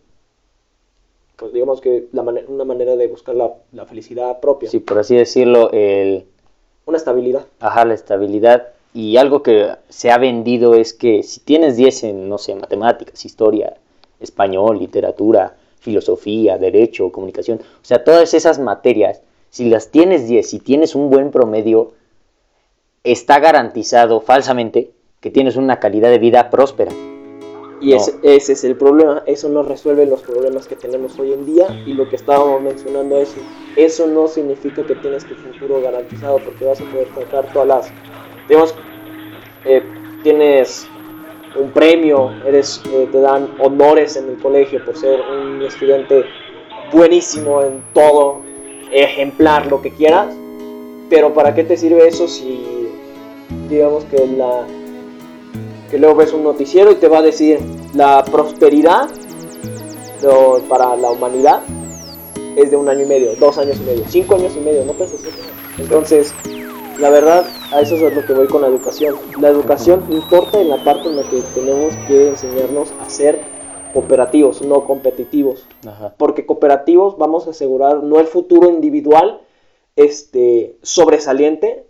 pues 1.37 1.53
digamos 1.53 1.81
que 1.81 2.07
la 2.13 2.23
una 2.23 2.65
manera 2.65 2.97
de 2.97 3.07
buscar 3.09 3.35
la, 3.35 3.55
la, 3.73 3.87
felicidad 3.87 4.41
propia. 4.41 4.71
Sí 4.71 4.81
por 4.81 4.99
así 4.99 5.17
decirlo 5.17 5.71
el 5.73 6.27
una 6.87 6.99
estabilidad. 6.99 7.47
Ajá 7.61 7.85
la 7.85 7.95
estabilidad. 7.95 8.69
Y 8.93 9.17
algo 9.17 9.43
que 9.43 9.71
se 9.89 10.13
ha 10.13 10.19
vendido 10.19 10.75
es 10.75 10.93
que 10.93 11.23
si 11.23 11.41
tienes 11.41 11.77
10 11.77 12.05
en 12.05 12.29
no 12.29 12.39
sé 12.39 12.55
matemáticas 12.55 13.25
historia 13.25 13.77
español 14.21 14.79
literatura 14.79 15.57
filosofía 15.81 16.57
derecho 16.57 17.11
comunicación 17.13 17.59
o 17.59 17.85
sea 17.85 18.05
todas 18.05 18.33
esas 18.33 18.59
materias 18.59 19.21
si 19.55 19.67
las 19.67 19.93
tienes 19.93 20.27
10, 20.27 20.51
si 20.51 20.59
tienes 20.59 20.97
un 20.97 21.11
buen 21.11 21.31
promedio, 21.31 21.93
está 23.05 23.39
garantizado 23.39 24.21
falsamente 24.21 24.91
que 25.25 25.31
tienes 25.31 25.57
una 25.57 25.81
calidad 25.81 26.11
de 26.11 26.19
vida 26.19 26.51
próspera. 26.51 26.93
Y 27.81 27.95
ese, 27.95 28.13
es 28.23 28.63
el 28.63 28.77
problema, 28.77 29.23
eso 29.25 29.49
no 29.49 29.63
resuelve 29.63 30.05
los 30.05 30.21
problemas 30.21 30.69
que 30.69 30.77
tenemos 30.77 31.19
hoy 31.19 31.33
en 31.33 31.47
día 31.47 31.67
y 31.87 31.95
lo 31.95 32.07
que 32.11 32.17
estábamos 32.17 32.61
mencionando 32.61 33.17
es, 33.17 33.35
eso 33.75 34.07
no 34.07 34.29
significa 34.29 34.83
que 34.85 34.95
tienes 34.97 35.25
tu 35.25 35.35
futuro 35.37 35.81
garantizado 35.81 36.41
porque 36.45 36.67
vas 36.67 36.79
a 36.79 36.85
poder 36.85 37.09
sacar 37.15 37.51
todas 37.55 37.69
las, 37.69 37.93
digamos, 38.51 38.75
eh, 39.65 39.83
tienes 40.23 40.87
un 41.59 41.71
premio, 41.71 42.31
eres, 42.45 42.83
eh, 42.93 43.09
te 43.11 43.19
dan 43.19 43.49
honores 43.61 44.19
en 44.19 44.29
el 44.29 44.37
colegio 44.37 44.85
por 44.85 44.95
ser 44.95 45.23
un 45.23 45.63
estudiante 45.63 46.25
buenísimo 46.93 47.63
en 47.63 47.83
todo, 47.95 48.43
ejemplar, 48.93 49.69
lo 49.69 49.81
que 49.81 49.91
quieras, 49.91 50.37
pero 51.09 51.33
¿para 51.33 51.55
qué 51.55 51.65
te 51.65 51.79
sirve 51.79 52.09
eso 52.09 52.29
si, 52.29 52.91
digamos 53.71 54.05
que 54.05 54.27
la 54.27 54.67
que 55.91 55.99
luego 55.99 56.17
ves 56.17 56.33
un 56.33 56.45
noticiero 56.45 56.91
y 56.91 56.97
te 56.97 57.09
va 57.09 57.19
a 57.19 57.23
decir 57.23 57.61
la 57.95 58.25
prosperidad 58.25 59.09
para 60.69 60.97
la 60.97 61.11
humanidad 61.11 61.63
es 62.57 62.71
de 62.71 62.77
un 62.77 62.89
año 62.89 63.03
y 63.03 63.07
medio, 63.07 63.35
dos 63.37 63.59
años 63.59 63.77
y 63.79 63.85
medio, 63.85 64.05
cinco 64.09 64.37
años 64.37 64.55
y 64.57 64.61
medio, 64.61 64.85
no 64.85 64.93
piensas 64.93 65.21
Entonces, 65.79 66.33
la 66.99 67.11
verdad, 67.11 67.45
a 67.73 67.81
eso 67.81 67.97
es 67.97 68.15
lo 68.15 68.25
que 68.25 68.33
voy 68.33 68.47
con 68.47 68.63
la 68.63 68.69
educación. 68.69 69.17
La 69.41 69.49
educación 69.49 70.05
importa 70.11 70.61
en 70.61 70.69
la 70.69 70.83
parte 70.85 71.09
en 71.09 71.17
la 71.17 71.29
que 71.29 71.43
tenemos 71.55 71.95
que 72.07 72.29
enseñarnos 72.29 72.93
a 73.01 73.11
ser 73.11 73.41
cooperativos, 73.93 74.63
no 74.63 74.85
competitivos. 74.85 75.67
Porque 76.17 76.47
cooperativos 76.47 77.19
vamos 77.19 77.47
a 77.47 77.51
asegurar 77.51 78.03
no 78.03 78.21
el 78.21 78.27
futuro 78.27 78.71
individual 78.71 79.41
este, 79.97 80.77
sobresaliente, 80.83 81.87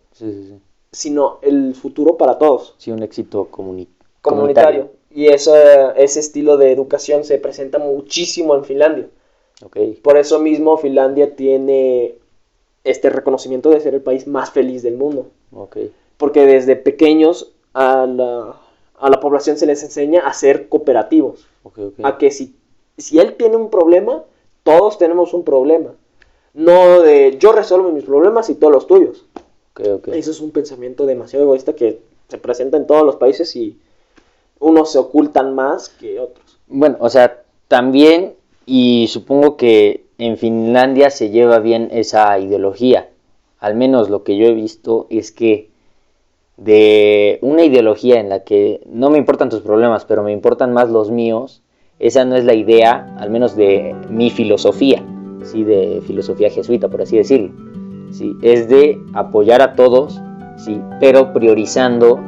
sino 0.94 1.38
el 1.42 1.74
futuro 1.74 2.16
para 2.16 2.38
todos. 2.38 2.74
Sí, 2.78 2.90
un 2.90 3.02
éxito 3.02 3.48
comunitario. 3.50 4.90
Y 5.10 5.26
ese 5.26 5.94
estilo 5.96 6.56
de 6.56 6.72
educación 6.72 7.24
se 7.24 7.38
presenta 7.38 7.78
muchísimo 7.78 8.54
en 8.54 8.64
Finlandia. 8.64 9.08
Por 10.02 10.16
eso 10.16 10.38
mismo 10.38 10.76
Finlandia 10.78 11.36
tiene 11.36 12.16
este 12.82 13.10
reconocimiento 13.10 13.70
de 13.70 13.80
ser 13.80 13.94
el 13.94 14.02
país 14.02 14.26
más 14.26 14.50
feliz 14.50 14.82
del 14.82 14.96
mundo. 14.96 15.26
Porque 16.16 16.46
desde 16.46 16.76
pequeños 16.76 17.52
a 17.72 18.06
la, 18.06 18.56
a 18.98 19.10
la 19.10 19.20
población 19.20 19.56
se 19.56 19.66
les 19.66 19.82
enseña 19.82 20.26
a 20.26 20.32
ser 20.32 20.68
cooperativos. 20.68 21.46
A 22.02 22.18
que 22.18 22.30
si, 22.30 22.54
si 22.98 23.18
él 23.18 23.36
tiene 23.36 23.56
un 23.56 23.70
problema, 23.70 24.24
todos 24.62 24.98
tenemos 24.98 25.34
un 25.34 25.44
problema. 25.44 25.94
No 26.52 27.00
de 27.00 27.36
yo 27.38 27.52
resuelvo 27.52 27.90
mis 27.90 28.04
problemas 28.04 28.48
y 28.50 28.54
todos 28.54 28.72
los 28.72 28.86
tuyos. 28.86 29.26
Eso 29.76 30.30
es 30.30 30.40
un 30.40 30.50
pensamiento 30.50 31.06
demasiado 31.06 31.44
egoísta 31.44 31.74
que 31.74 32.00
se 32.28 32.38
presenta 32.38 32.76
en 32.76 32.86
todos 32.86 33.04
los 33.04 33.16
países 33.16 33.54
y 33.56 33.78
unos 34.60 34.92
se 34.92 34.98
ocultan 34.98 35.54
más 35.54 35.88
que 35.88 36.20
otros. 36.20 36.58
Bueno, 36.68 36.96
o 37.00 37.08
sea, 37.10 37.42
también, 37.68 38.34
y 38.66 39.08
supongo 39.08 39.56
que 39.56 40.04
en 40.18 40.36
Finlandia 40.36 41.10
se 41.10 41.30
lleva 41.30 41.58
bien 41.58 41.88
esa 41.92 42.38
ideología. 42.38 43.10
Al 43.58 43.74
menos 43.74 44.10
lo 44.10 44.22
que 44.22 44.36
yo 44.36 44.46
he 44.46 44.54
visto 44.54 45.06
es 45.10 45.32
que 45.32 45.70
de 46.56 47.38
una 47.42 47.64
ideología 47.64 48.20
en 48.20 48.28
la 48.28 48.44
que 48.44 48.80
no 48.86 49.10
me 49.10 49.18
importan 49.18 49.48
tus 49.48 49.62
problemas, 49.62 50.04
pero 50.04 50.22
me 50.22 50.32
importan 50.32 50.72
más 50.72 50.88
los 50.88 51.10
míos, 51.10 51.62
esa 51.98 52.24
no 52.24 52.36
es 52.36 52.44
la 52.44 52.54
idea, 52.54 53.16
al 53.18 53.30
menos 53.30 53.56
de 53.56 53.94
mi 54.08 54.30
filosofía, 54.30 55.04
¿sí? 55.42 55.64
de 55.64 56.00
filosofía 56.06 56.50
jesuita, 56.50 56.88
por 56.88 57.02
así 57.02 57.16
decirlo. 57.16 57.73
Es 58.42 58.68
de 58.68 59.02
apoyar 59.12 59.62
a 59.62 59.74
todos, 59.74 60.20
¿sí? 60.56 60.80
pero 61.00 61.32
priorizando 61.32 62.20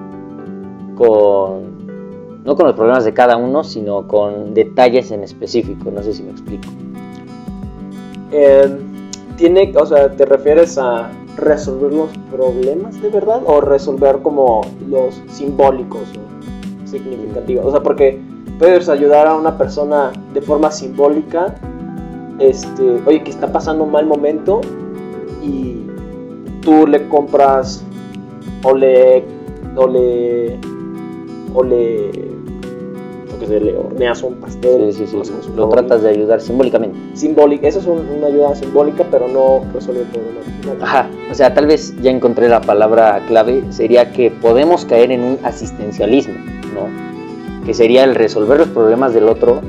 con, 0.96 2.44
no 2.44 2.56
con 2.56 2.66
los 2.66 2.74
problemas 2.74 3.04
de 3.04 3.14
cada 3.14 3.36
uno, 3.36 3.64
sino 3.64 4.06
con 4.08 4.54
detalles 4.54 5.10
en 5.10 5.22
específico. 5.22 5.90
No 5.90 6.02
sé 6.02 6.12
si 6.12 6.22
me 6.22 6.30
explico. 6.30 6.68
Eh, 8.32 8.78
tiene, 9.36 9.72
o 9.76 9.86
sea, 9.86 10.10
¿te 10.10 10.24
refieres 10.24 10.78
a 10.78 11.10
resolver 11.36 11.92
los 11.92 12.10
problemas 12.30 13.00
de 13.00 13.10
verdad 13.10 13.42
o 13.44 13.60
resolver 13.60 14.20
como 14.22 14.62
los 14.88 15.22
simbólicos 15.28 16.02
o 16.16 16.88
significativos. 16.88 17.66
O 17.66 17.70
sea, 17.70 17.82
porque 17.82 18.20
puedes 18.58 18.88
ayudar 18.88 19.26
a 19.26 19.34
una 19.34 19.56
persona 19.58 20.12
de 20.32 20.40
forma 20.40 20.70
simbólica, 20.70 21.54
este, 22.38 23.00
oye, 23.06 23.22
que 23.22 23.30
está 23.30 23.52
pasando 23.52 23.84
un 23.84 23.92
mal 23.92 24.06
momento 24.06 24.60
y 25.46 25.86
tú 26.62 26.86
le 26.86 27.08
compras 27.08 27.84
o 28.62 28.74
le 28.74 29.24
o 29.76 29.86
le 29.86 30.58
o 31.54 31.62
le 31.62 32.10
que 33.38 33.46
se 33.46 33.60
le 33.60 33.76
horneas 33.76 34.22
un 34.22 34.34
pastel. 34.36 34.92
Sí, 34.92 35.06
sí, 35.06 35.18
sí. 35.22 35.32
Lo 35.54 35.68
tratas 35.68 36.02
de 36.02 36.08
ayudar 36.08 36.40
simbólicamente. 36.40 36.98
Simbólica, 37.14 37.68
eso 37.68 37.80
es 37.80 37.86
una 37.86 38.26
ayuda 38.26 38.54
simbólica, 38.54 39.04
pero 39.10 39.28
no 39.28 39.60
resuelve 39.72 40.02
el 40.02 40.08
problema. 40.08 40.84
Ajá, 40.84 41.08
o 41.30 41.34
sea, 41.34 41.54
tal 41.54 41.66
vez 41.66 41.94
ya 42.00 42.10
encontré 42.10 42.48
la 42.48 42.60
palabra 42.60 43.22
clave, 43.28 43.62
sería 43.70 44.12
que 44.12 44.30
podemos 44.30 44.84
caer 44.84 45.12
en 45.12 45.22
un 45.22 45.38
asistencialismo, 45.42 46.34
¿no? 46.74 47.64
Que 47.64 47.74
sería 47.74 48.04
el 48.04 48.14
resolver 48.14 48.58
los 48.58 48.68
problemas 48.68 49.14
del 49.14 49.28
otro 49.28 49.60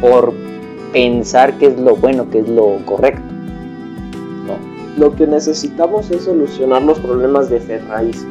por 0.00 0.32
pensar 0.92 1.58
que 1.58 1.66
es 1.66 1.78
lo 1.78 1.96
bueno, 1.96 2.30
que 2.30 2.38
es 2.38 2.48
lo 2.48 2.78
correcto. 2.84 3.35
Lo 4.96 5.14
que 5.14 5.26
necesitamos 5.26 6.10
es 6.10 6.24
solucionar 6.24 6.82
los 6.82 6.98
problemas 7.00 7.50
de 7.50 7.78
raíz. 7.80 8.26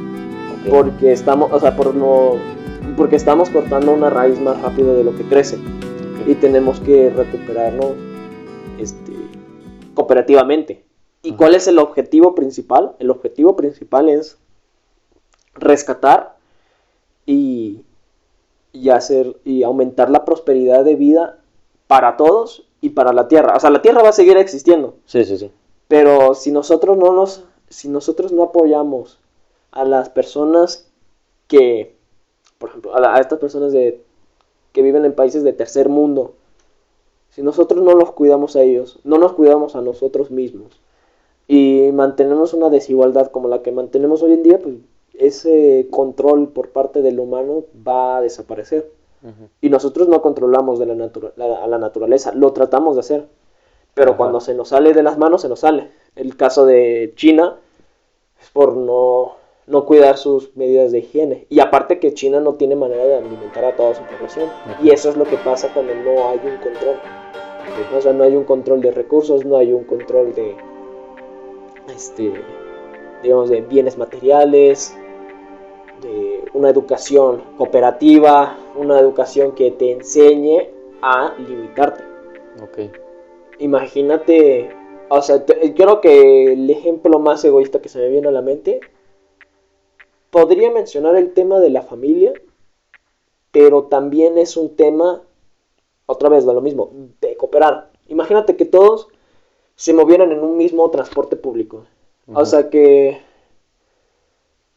Porque 0.69 1.11
estamos, 1.11 1.51
o 1.51 1.59
sea, 1.59 1.75
por 1.75 1.93
no 1.93 2.33
porque 2.97 3.15
estamos 3.15 3.49
cortando 3.49 3.91
una 3.91 4.09
raíz 4.09 4.39
más 4.39 4.61
rápido 4.61 4.95
de 4.95 5.03
lo 5.03 5.15
que 5.15 5.23
crece 5.23 5.57
y 6.25 6.35
tenemos 6.35 6.79
que 6.79 7.09
recuperarnos 7.09 7.93
este, 8.79 9.11
cooperativamente. 9.93 10.83
¿Y 11.21 11.33
cuál 11.33 11.55
es 11.55 11.67
el 11.67 11.79
objetivo 11.79 12.35
principal? 12.35 12.95
El 12.99 13.09
objetivo 13.09 13.55
principal 13.55 14.09
es 14.09 14.37
rescatar 15.55 16.35
y, 17.25 17.83
y 18.71 18.89
hacer 18.89 19.35
y 19.43 19.63
aumentar 19.63 20.09
la 20.09 20.23
prosperidad 20.23 20.83
de 20.83 20.95
vida 20.95 21.39
para 21.87 22.17
todos 22.17 22.67
y 22.81 22.89
para 22.89 23.11
la 23.11 23.27
tierra. 23.27 23.55
O 23.55 23.59
sea, 23.59 23.71
la 23.71 23.81
tierra 23.81 24.03
va 24.03 24.09
a 24.09 24.13
seguir 24.13 24.37
existiendo. 24.37 24.97
Sí, 25.05 25.25
sí, 25.25 25.37
sí. 25.37 25.51
Pero 25.87 26.33
si 26.35 26.51
nosotros 26.51 26.97
no 26.97 27.13
nos 27.13 27.45
si 27.69 27.89
nosotros 27.89 28.31
no 28.31 28.43
apoyamos 28.43 29.19
a 29.71 29.83
las 29.83 30.09
personas 30.09 30.87
que 31.47 31.95
por 32.57 32.69
ejemplo, 32.69 32.95
a, 32.95 33.19
estas 33.19 33.39
personas 33.39 33.73
de, 33.73 34.01
que 34.71 34.81
viven 34.81 35.05
en 35.05 35.13
países 35.13 35.43
de 35.43 35.53
tercer 35.53 35.89
mundo, 35.89 36.33
si 37.29 37.41
nosotros 37.41 37.83
no 37.83 37.93
los 37.93 38.11
cuidamos 38.13 38.55
a 38.55 38.61
ellos, 38.61 38.99
no 39.03 39.17
nos 39.17 39.33
cuidamos 39.33 39.75
a 39.75 39.81
nosotros 39.81 40.31
mismos 40.31 40.79
y 41.47 41.89
mantenemos 41.93 42.53
una 42.53 42.69
desigualdad 42.69 43.27
como 43.27 43.49
la 43.49 43.61
que 43.61 43.71
mantenemos 43.71 44.23
hoy 44.23 44.33
en 44.33 44.43
día, 44.43 44.59
pues 44.59 44.75
ese 45.13 45.87
control 45.91 46.49
por 46.49 46.69
parte 46.69 47.01
del 47.01 47.19
humano 47.19 47.65
va 47.87 48.17
a 48.17 48.21
desaparecer. 48.21 48.91
Y 49.59 49.69
nosotros 49.69 50.07
no 50.07 50.21
controlamos 50.21 50.77
de 50.77 50.85
la 50.85 50.93
a 50.93 51.67
la 51.67 51.77
naturaleza, 51.79 52.31
lo 52.35 52.53
tratamos 52.53 52.95
de 52.95 52.99
hacer. 52.99 53.27
Pero 53.95 54.17
cuando 54.17 54.41
se 54.41 54.53
nos 54.53 54.69
sale 54.69 54.93
de 54.93 55.01
las 55.01 55.17
manos, 55.17 55.41
se 55.41 55.49
nos 55.49 55.61
sale. 55.61 55.89
El 56.15 56.35
caso 56.35 56.65
de 56.65 57.13
China 57.15 57.55
es 58.39 58.49
por 58.49 58.75
no, 58.75 59.37
no 59.67 59.85
cuidar 59.85 60.17
sus 60.17 60.55
medidas 60.57 60.91
de 60.91 60.99
higiene. 60.99 61.47
Y 61.49 61.61
aparte 61.61 61.97
que 61.97 62.13
China 62.13 62.41
no 62.41 62.55
tiene 62.55 62.75
manera 62.75 63.05
de 63.05 63.15
alimentar 63.15 63.63
a 63.63 63.75
toda 63.75 63.95
su 63.95 64.03
población. 64.03 64.49
Ajá. 64.49 64.77
Y 64.83 64.89
eso 64.91 65.09
es 65.09 65.15
lo 65.15 65.23
que 65.23 65.37
pasa 65.37 65.73
cuando 65.73 65.95
no 65.95 66.29
hay 66.29 66.39
un 66.43 66.57
control. 66.57 66.97
O 67.95 68.01
sea, 68.01 68.11
no 68.11 68.25
hay 68.25 68.35
un 68.35 68.43
control 68.43 68.81
de 68.81 68.91
recursos, 68.91 69.45
no 69.45 69.57
hay 69.57 69.71
un 69.71 69.85
control 69.85 70.35
de, 70.35 70.55
este, 71.95 72.33
digamos, 73.23 73.49
de 73.49 73.61
bienes 73.61 73.97
materiales, 73.97 74.95
de 76.01 76.43
una 76.53 76.69
educación 76.69 77.41
cooperativa, 77.57 78.57
una 78.75 78.99
educación 78.99 79.53
que 79.53 79.71
te 79.71 79.93
enseñe 79.93 80.69
a 81.01 81.33
limitarte. 81.37 82.03
Ok. 82.61 83.04
Imagínate, 83.59 84.69
o 85.09 85.21
sea, 85.21 85.45
te- 85.45 85.73
creo 85.73 86.01
que 86.01 86.53
el 86.53 86.69
ejemplo 86.69 87.19
más 87.19 87.43
egoísta 87.45 87.81
que 87.81 87.89
se 87.89 87.99
me 87.99 88.09
viene 88.09 88.27
a 88.27 88.31
la 88.31 88.41
mente, 88.41 88.81
podría 90.29 90.71
mencionar 90.71 91.15
el 91.15 91.33
tema 91.33 91.59
de 91.59 91.69
la 91.69 91.81
familia, 91.81 92.33
pero 93.51 93.83
también 93.83 94.37
es 94.37 94.57
un 94.57 94.75
tema, 94.75 95.21
otra 96.05 96.29
vez, 96.29 96.45
de 96.45 96.53
lo 96.53 96.61
mismo, 96.61 96.91
de 97.21 97.37
cooperar. 97.37 97.89
Imagínate 98.07 98.57
que 98.57 98.65
todos 98.65 99.07
se 99.75 99.93
movieran 99.93 100.31
en 100.31 100.39
un 100.39 100.57
mismo 100.57 100.89
transporte 100.91 101.35
público. 101.35 101.85
O 102.33 102.45
sea 102.45 102.69
que 102.69 103.21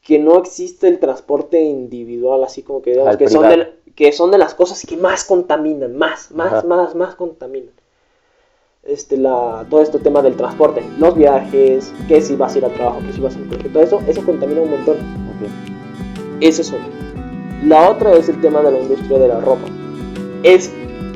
que 0.02 0.18
no 0.18 0.38
existe 0.38 0.88
el 0.88 1.00
transporte 1.00 1.60
individual 1.60 2.42
así 2.42 2.62
como 2.62 2.80
que 2.80 2.92
digamos 2.92 3.18
que 3.18 3.28
son, 3.28 3.42
de, 3.46 3.54
privado. 3.56 3.72
que 3.94 4.12
son 4.12 4.30
de 4.30 4.38
las 4.38 4.54
cosas 4.54 4.86
que 4.86 4.96
más 4.96 5.24
contaminan, 5.24 5.96
más, 5.96 6.30
más, 6.30 6.52
Ajá. 6.52 6.66
más, 6.66 6.94
más 6.94 7.14
contaminan. 7.14 7.74
Este, 8.84 9.18
la, 9.18 9.66
todo 9.68 9.82
este 9.82 9.98
tema 9.98 10.22
del 10.22 10.34
transporte, 10.36 10.82
los 10.98 11.14
viajes, 11.14 11.92
que 12.06 12.22
si 12.22 12.36
vas 12.36 12.54
a 12.54 12.58
ir 12.58 12.64
al 12.64 12.72
trabajo, 12.72 13.00
que 13.06 13.12
si 13.12 13.20
vas 13.20 13.36
a 13.36 13.38
ir 13.40 13.48
colegio, 13.48 13.70
todo 13.70 13.82
eso, 13.82 14.00
eso 14.06 14.22
contamina 14.24 14.62
un 14.62 14.70
montón. 14.70 14.96
Ok. 14.96 15.48
Ese 16.40 16.62
es 16.62 16.70
uno. 16.72 16.84
La 17.66 17.90
otra 17.90 18.12
es 18.14 18.28
el 18.28 18.40
tema 18.40 18.60
de 18.62 18.70
la 18.72 18.78
industria 18.78 19.18
de 19.18 19.28
la 19.28 19.40
ropa. 19.40 19.66
Es 20.42 20.72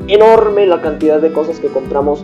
enorme 0.07 0.67
la 0.67 0.81
cantidad 0.81 1.19
de 1.19 1.31
cosas 1.31 1.59
que 1.59 1.67
compramos 1.69 2.23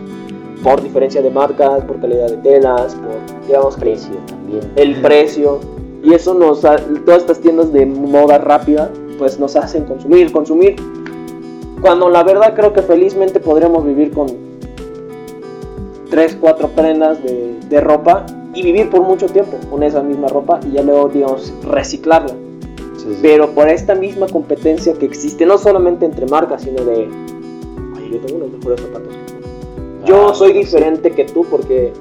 por 0.62 0.82
diferencia 0.82 1.22
de 1.22 1.30
marcas, 1.30 1.84
por 1.84 2.00
calidad 2.00 2.28
de 2.28 2.36
telas, 2.36 2.94
por, 2.94 3.46
digamos, 3.46 3.76
Precio 3.76 4.14
también. 4.26 4.60
el 4.76 5.00
precio. 5.00 5.58
Y 6.04 6.12
eso 6.14 6.32
nos 6.34 6.64
ha- 6.64 6.76
todas 7.04 7.22
estas 7.22 7.40
tiendas 7.40 7.72
de 7.72 7.86
moda 7.86 8.38
rápida, 8.38 8.90
pues 9.18 9.40
nos 9.40 9.56
hacen 9.56 9.84
consumir, 9.84 10.30
consumir. 10.30 10.76
Cuando 11.80 12.08
la 12.10 12.22
verdad 12.22 12.54
creo 12.54 12.72
que 12.72 12.82
felizmente 12.82 13.40
podríamos 13.40 13.84
vivir 13.84 14.12
con 14.12 14.28
3, 16.10 16.36
4 16.40 16.68
prendas 16.68 17.22
de, 17.22 17.58
de 17.68 17.80
ropa 17.80 18.26
y 18.54 18.62
vivir 18.62 18.90
por 18.90 19.02
mucho 19.02 19.26
tiempo 19.26 19.56
con 19.70 19.82
esa 19.82 20.02
misma 20.02 20.28
ropa 20.28 20.60
y 20.66 20.72
ya 20.72 20.82
luego, 20.82 21.08
digamos, 21.08 21.52
reciclarla. 21.68 22.34
Sí, 22.96 23.06
sí. 23.14 23.18
Pero 23.22 23.50
por 23.50 23.68
esta 23.68 23.94
misma 23.94 24.26
competencia 24.26 24.92
que 24.94 25.06
existe, 25.06 25.46
no 25.46 25.56
solamente 25.56 26.04
entre 26.04 26.26
marcas, 26.26 26.62
sino 26.62 26.84
de, 26.84 27.08
oye, 27.96 28.10
yo 28.12 28.18
tengo 28.26 28.44
unos 28.44 28.58
mejores 28.58 28.80
zapatos 28.82 29.08
que 29.08 29.32
tú. 29.32 30.06
Yo 30.06 30.28
Ah, 30.30 30.34
soy 30.34 30.52
sí. 30.52 30.58
diferente 30.58 31.10
que 31.12 31.24
tú 31.24 31.44
porque 31.50 31.92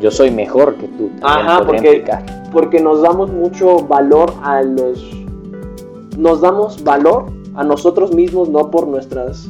Yo 0.00 0.10
soy 0.10 0.30
mejor 0.30 0.76
que 0.76 0.88
tú. 0.88 1.10
Ajá, 1.22 1.64
porque- 1.66 1.86
implicar. 1.88 2.48
porque 2.52 2.80
nos 2.80 3.02
damos 3.02 3.30
mucho 3.30 3.76
valor 3.86 4.32
a 4.42 4.62
los 4.62 5.04
nos 6.16 6.40
damos 6.40 6.82
valor 6.82 7.26
a 7.54 7.64
nosotros 7.64 8.12
mismos 8.14 8.48
no 8.48 8.70
por 8.70 8.86
nuestras 8.88 9.48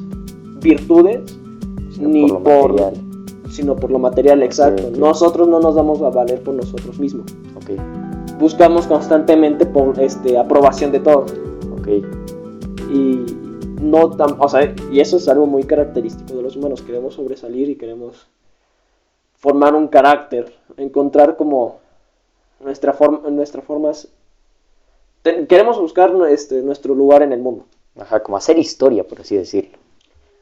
virtudes 0.61 1.21
Sino 1.93 2.09
ni 2.09 2.23
por 2.23 2.31
lo 2.33 2.43
por, 2.43 2.73
material. 2.73 2.95
Sino 3.51 3.77
por 3.77 3.91
lo 3.91 3.99
material 3.99 4.43
exacto. 4.43 4.91
Nosotros 4.97 5.49
no 5.49 5.61
nos 5.61 5.75
damos 5.75 6.01
a 6.03 6.11
valer 6.11 6.43
por 6.43 6.55
nosotros 6.55 6.99
mismos. 6.99 7.33
Ok. 7.57 7.71
buscamos 8.39 8.87
constantemente 8.87 9.67
por 9.67 10.01
este 10.01 10.39
aprobación 10.39 10.93
de 10.93 11.01
todos. 11.01 11.35
Y 12.89 13.27
no 13.81 14.11
tan 14.11 14.37
o 14.39 14.49
sea 14.49 14.75
y 14.93 15.01
eso 15.01 15.17
es 15.17 15.29
algo 15.29 15.47
muy 15.47 15.65
característico 15.65 16.35
de 16.35 16.43
los 16.43 16.57
humanos. 16.57 16.83
Queremos 16.83 17.15
sobresalir 17.15 17.69
y 17.69 17.77
queremos 17.77 18.29
formar 19.35 19.75
un 19.75 19.89
carácter 19.89 20.53
encontrar 20.77 21.37
como 21.37 21.81
nuestra 22.61 22.93
forma 22.93 23.29
nuestras 23.31 23.65
formas. 23.65 24.09
Queremos 25.49 25.79
buscar 25.79 26.15
este, 26.31 26.63
nuestro 26.63 26.95
lugar 26.95 27.23
en 27.23 27.33
el 27.33 27.41
mundo. 27.41 27.67
Ajá, 27.99 28.23
como 28.23 28.37
hacer 28.37 28.57
historia, 28.59 29.07
por 29.07 29.21
así 29.21 29.37
decirlo. 29.37 29.77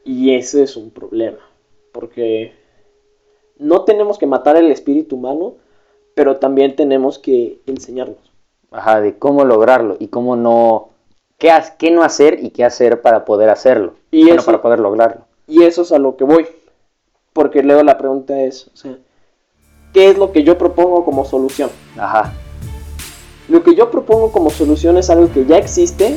y 0.05 0.35
ese 0.35 0.63
es 0.63 0.77
un 0.77 0.91
problema 0.91 1.39
porque 1.91 2.53
no 3.59 3.83
tenemos 3.83 4.17
que 4.17 4.25
matar 4.25 4.55
el 4.57 4.71
espíritu 4.71 5.15
humano 5.17 5.53
pero 6.15 6.35
también 6.37 6.75
tenemos 6.75 7.17
que 7.19 7.59
enseñarnos 7.65 8.17
Ajá, 8.71 8.99
de 8.99 9.17
cómo 9.17 9.45
lograrlo 9.45 9.95
y 9.99 10.07
cómo 10.09 10.35
no. 10.35 10.89
¿Qué, 11.37 11.91
no 11.91 12.03
hacer 12.03 12.43
y 12.43 12.49
qué 12.49 12.65
hacer 12.65 13.01
para 13.01 13.23
poder 13.23 13.49
hacerlo? 13.49 13.93
Y 14.11 14.23
Bueno, 14.23 14.35
eso- 14.37 14.45
para 14.45 14.61
poder 14.61 14.79
lograrlo. 14.79 15.21
Y 15.47 15.63
eso 15.63 15.83
es 15.83 15.91
a 15.93 15.97
lo 15.97 16.17
que 16.17 16.25
voy. 16.25 16.45
Porque 17.33 17.63
luego 17.63 17.81
la 17.83 17.97
pregunta 17.97 18.39
es, 18.41 18.67
o 18.67 18.75
sea, 18.75 18.97
¿qué 19.93 20.09
es 20.09 20.17
lo 20.17 20.31
que 20.33 20.43
yo 20.43 20.57
propongo 20.57 21.05
como 21.05 21.23
solución? 21.25 21.69
Ajá. 21.97 22.33
Lo 23.47 23.63
que 23.63 23.73
yo 23.73 23.89
propongo 23.89 24.31
como 24.31 24.49
solución 24.49 24.97
es 24.97 25.09
algo 25.09 25.31
que 25.31 25.45
ya 25.45 25.57
existe 25.57 26.15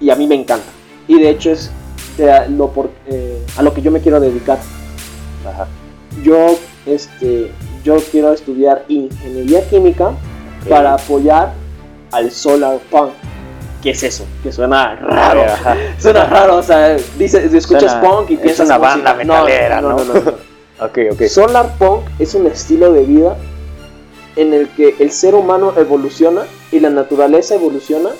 y 0.00 0.10
a 0.10 0.14
mí 0.16 0.26
me 0.26 0.36
encanta. 0.36 0.68
Y 1.08 1.20
de 1.20 1.28
hecho 1.30 1.50
es 1.50 1.70
de 2.16 2.48
lo 2.50 2.68
por- 2.68 2.90
eh, 3.06 3.44
a 3.56 3.62
lo 3.62 3.74
que 3.74 3.82
yo 3.82 3.90
me 3.90 4.00
quiero 4.00 4.20
dedicar. 4.20 4.58
Ajá. 5.46 5.66
Yo, 6.22 6.58
este, 6.86 7.50
yo 7.84 7.96
quiero 8.10 8.32
estudiar 8.32 8.84
ingeniería 8.88 9.66
química 9.68 10.12
para 10.68 10.94
apoyar 10.94 11.52
al 12.12 12.30
solar 12.30 12.78
punk. 12.90 13.10
¿Qué 13.82 13.90
es 13.90 14.02
eso? 14.02 14.24
Que 14.42 14.50
suena 14.50 14.96
raro. 14.96 15.42
Suena 15.98 16.24
raro, 16.26 16.56
o 16.56 16.62
sea, 16.62 16.96
dices, 17.16 17.52
escuchas 17.54 17.92
Suena- 17.92 18.00
punk 18.00 18.30
y 18.30 18.34
es 18.34 18.40
piensas 18.40 18.66
una 18.66 18.78
música. 18.78 18.94
banda 18.96 19.14
metalera, 19.14 19.80
¿no? 19.80 19.90
no, 19.90 20.04
no, 20.04 20.14
no. 20.14 20.48
Ok, 20.80 20.96
ok. 21.12 21.22
Solar 21.24 21.74
Punk 21.76 22.02
es 22.20 22.36
un 22.36 22.46
estilo 22.46 22.92
de 22.92 23.02
vida 23.02 23.36
en 24.36 24.54
el 24.54 24.68
que 24.68 24.94
el 25.00 25.10
ser 25.10 25.34
humano 25.34 25.72
evoluciona 25.76 26.42
y 26.70 26.78
la 26.78 26.88
naturaleza 26.88 27.56
evoluciona 27.56 28.10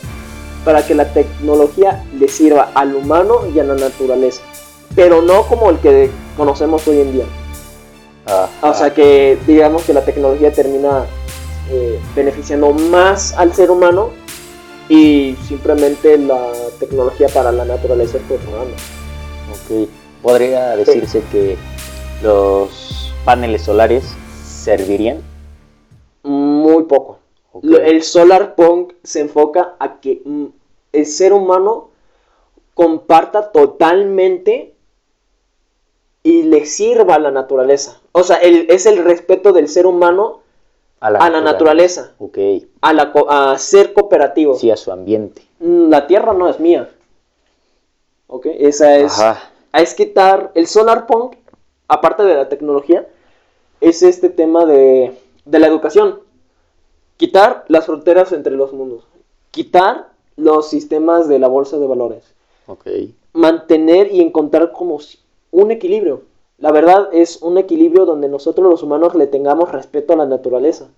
para 0.64 0.84
que 0.84 0.96
la 0.96 1.04
tecnología 1.12 2.02
le 2.18 2.26
sirva 2.26 2.70
al 2.74 2.96
humano 2.96 3.42
y 3.54 3.60
a 3.60 3.62
la 3.64 3.76
naturaleza. 3.76 4.42
Pero 4.96 5.22
no 5.22 5.42
como 5.42 5.70
el 5.70 5.78
que 5.78 6.10
conocemos 6.36 6.86
hoy 6.88 7.00
en 7.02 7.12
día. 7.12 7.24
O 8.62 8.74
sea 8.74 8.92
que 8.92 9.38
digamos 9.46 9.84
que 9.84 9.92
la 9.92 10.04
tecnología 10.04 10.52
termina 10.52 11.06
eh, 11.70 11.98
beneficiando 12.14 12.72
más 12.72 13.32
al 13.34 13.54
ser 13.54 13.70
humano 13.70 14.10
y 14.88 15.36
simplemente 15.46 16.18
la 16.18 16.52
tecnología 16.78 17.28
para 17.28 17.52
la 17.52 17.64
naturaleza 17.64 18.18
es 18.18 18.24
programada. 18.24 18.70
Ok. 19.50 19.88
Podría 20.22 20.76
decirse 20.76 21.22
que 21.30 21.56
los 22.22 23.14
paneles 23.24 23.62
solares 23.62 24.04
servirían. 24.42 25.22
Muy 26.22 26.84
poco. 26.84 27.18
El 27.62 28.02
solar 28.02 28.54
punk 28.54 28.94
se 29.02 29.20
enfoca 29.20 29.74
a 29.78 30.00
que 30.00 30.20
mm, 30.24 30.46
el 30.92 31.06
ser 31.06 31.32
humano 31.32 31.90
comparta 32.74 33.50
totalmente 33.52 34.74
y 36.28 36.42
le 36.42 36.66
sirva 36.66 37.14
a 37.14 37.18
la 37.18 37.30
naturaleza. 37.30 38.00
O 38.12 38.22
sea, 38.22 38.36
el- 38.36 38.66
es 38.70 38.84
el 38.86 38.98
respeto 39.04 39.52
del 39.52 39.66
ser 39.68 39.86
humano 39.86 40.40
a 41.00 41.10
la 41.10 41.40
naturaleza, 41.40 42.12
Ok. 42.18 42.38
a, 42.80 42.92
la, 42.92 43.12
a 43.28 43.56
ser 43.58 43.92
cooperativo. 43.94 44.54
Sí, 44.56 44.70
a 44.70 44.76
su 44.76 44.90
ambiente. 44.92 45.42
Mm, 45.60 45.88
La 45.90 46.06
tierra 46.06 46.32
no 46.34 46.48
es 46.48 46.58
mía. 46.60 46.90
¿Ok? 48.26 48.46
Esa 48.58 48.96
es... 48.96 49.18
Ajá. 49.18 49.50
Es 49.72 49.94
quitar 49.94 50.50
el 50.54 50.66
solar 50.66 51.06
punk, 51.06 51.36
aparte 51.88 52.22
de 52.24 52.34
la 52.34 52.48
tecnología, 52.48 53.06
es 53.80 54.02
este 54.02 54.28
tema 54.28 54.64
de, 54.66 55.16
de 55.44 55.58
la 55.58 55.66
educación. 55.66 56.20
Quitar 57.16 57.64
las 57.68 57.86
fronteras 57.86 58.32
entre 58.32 58.54
los 58.54 58.72
mundos. 58.72 59.04
Quitar 59.50 60.08
los 60.36 60.68
sistemas 60.68 61.28
de 61.28 61.38
la 61.38 61.48
bolsa 61.48 61.78
de 61.78 61.86
valores. 61.86 62.24
Ok. 62.66 62.86
Mantener 63.34 64.10
y 64.12 64.20
encontrar 64.20 64.72
como 64.72 64.98
un 65.50 65.70
equilibrio. 65.70 66.22
La 66.58 66.72
verdad 66.72 67.08
es 67.12 67.40
un 67.42 67.56
equilibrio 67.58 68.04
donde 68.04 68.28
nosotros 68.28 68.68
los 68.68 68.82
humanos 68.82 69.14
le 69.14 69.26
tengamos 69.26 69.70
respeto 69.70 70.12
a 70.12 70.16
la 70.16 70.26
naturaleza. 70.26 70.88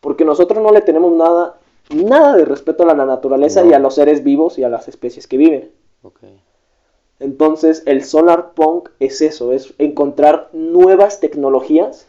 Porque 0.00 0.24
nosotros 0.24 0.62
no 0.62 0.72
le 0.72 0.80
tenemos 0.80 1.12
nada, 1.12 1.58
nada 1.94 2.36
de 2.36 2.44
respeto 2.46 2.82
a 2.84 2.94
la 2.94 3.04
naturaleza 3.04 3.62
No. 3.62 3.70
y 3.70 3.74
a 3.74 3.78
los 3.78 3.94
seres 3.94 4.24
vivos 4.24 4.58
y 4.58 4.64
a 4.64 4.70
las 4.70 4.88
especies 4.88 5.26
que 5.26 5.36
viven. 5.36 5.70
Entonces 7.18 7.82
el 7.84 8.02
solar 8.02 8.52
punk 8.54 8.88
es 8.98 9.20
eso, 9.20 9.52
es 9.52 9.74
encontrar 9.76 10.48
nuevas 10.54 11.20
tecnologías 11.20 12.06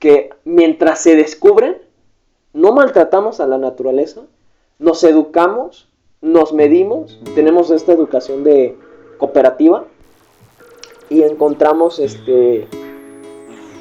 que 0.00 0.30
mientras 0.44 0.98
se 1.00 1.14
descubren, 1.14 1.78
no 2.52 2.72
maltratamos 2.72 3.38
a 3.38 3.46
la 3.46 3.58
naturaleza, 3.58 4.22
nos 4.80 5.04
educamos, 5.04 5.88
nos 6.20 6.52
medimos, 6.52 7.20
tenemos 7.36 7.70
esta 7.70 7.92
educación 7.92 8.42
de 8.42 8.76
cooperativa 9.18 9.84
y 11.08 11.22
encontramos 11.22 11.98
este 11.98 12.68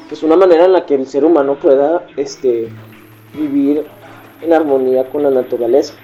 pues 0.08 0.22
una 0.24 0.36
manera 0.36 0.66
en 0.66 0.74
la 0.74 0.86
que 0.86 0.96
el 0.96 1.08
ser 1.08 1.26
humano 1.26 1.56
pueda 1.56 2.06
este 2.16 2.70
vivir 3.34 3.86
en 4.42 4.54
armonía 4.54 5.10
con 5.10 5.24
la 5.24 5.32
naturaleza. 5.32 5.96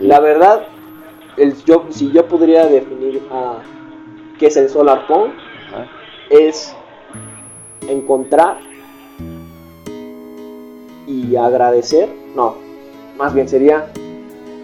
La 0.00 0.20
verdad, 0.20 0.66
el, 1.36 1.54
yo, 1.64 1.84
si 1.90 2.10
yo 2.10 2.26
podría 2.26 2.66
definir 2.66 3.22
a 3.30 3.58
qué 4.38 4.46
es 4.46 4.56
el 4.56 4.68
solar 4.68 5.06
punk, 5.06 5.32
Ajá. 5.68 5.86
es 6.30 6.74
encontrar 7.88 8.58
y 11.06 11.36
agradecer, 11.36 12.08
no, 12.34 12.56
más 13.16 13.34
bien 13.34 13.48
sería 13.48 13.90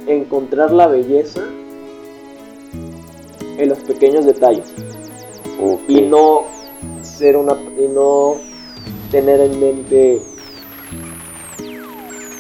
encontrar 0.07 0.73
la 0.73 0.87
belleza 0.87 1.43
en 3.59 3.69
los 3.69 3.79
pequeños 3.81 4.25
detalles. 4.25 4.73
Y 5.89 6.03
no 6.03 6.43
ser 7.03 7.37
una 7.37 7.53
y 7.53 7.89
no 7.89 8.37
tener 9.11 9.41
en 9.41 9.61
mente 9.61 10.23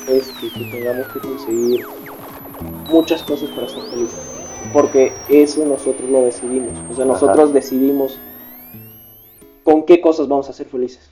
este, 0.08 0.50
que 0.50 0.70
tengamos 0.72 1.06
que 1.12 1.20
conseguir 1.20 1.86
muchas 2.90 3.22
cosas 3.22 3.48
para 3.50 3.68
ser 3.68 3.82
felices 3.90 4.34
porque 4.72 5.12
eso 5.28 5.64
nosotros 5.64 6.08
lo 6.10 6.22
decidimos. 6.22 6.72
O 6.90 6.94
sea 6.94 7.04
Ajá. 7.04 7.12
nosotros 7.12 7.52
decidimos 7.52 8.18
con 9.62 9.84
qué 9.84 10.00
cosas 10.00 10.28
vamos 10.28 10.48
a 10.48 10.52
ser 10.52 10.66
felices. 10.66 11.10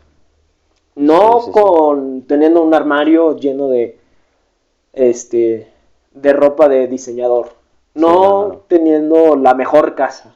No 0.94 1.40
Sí, 1.40 1.46
sí, 1.46 1.46
sí. 1.46 1.52
con 1.52 2.22
teniendo 2.22 2.62
un 2.62 2.74
armario 2.74 3.36
lleno 3.36 3.68
de 3.68 3.98
este 4.92 5.68
de 6.12 6.32
ropa 6.32 6.68
de 6.68 6.86
diseñador 6.88 7.52
no, 7.94 8.62
teniendo 8.68 9.36
la 9.36 9.54
mejor 9.54 9.94
casa 9.94 10.34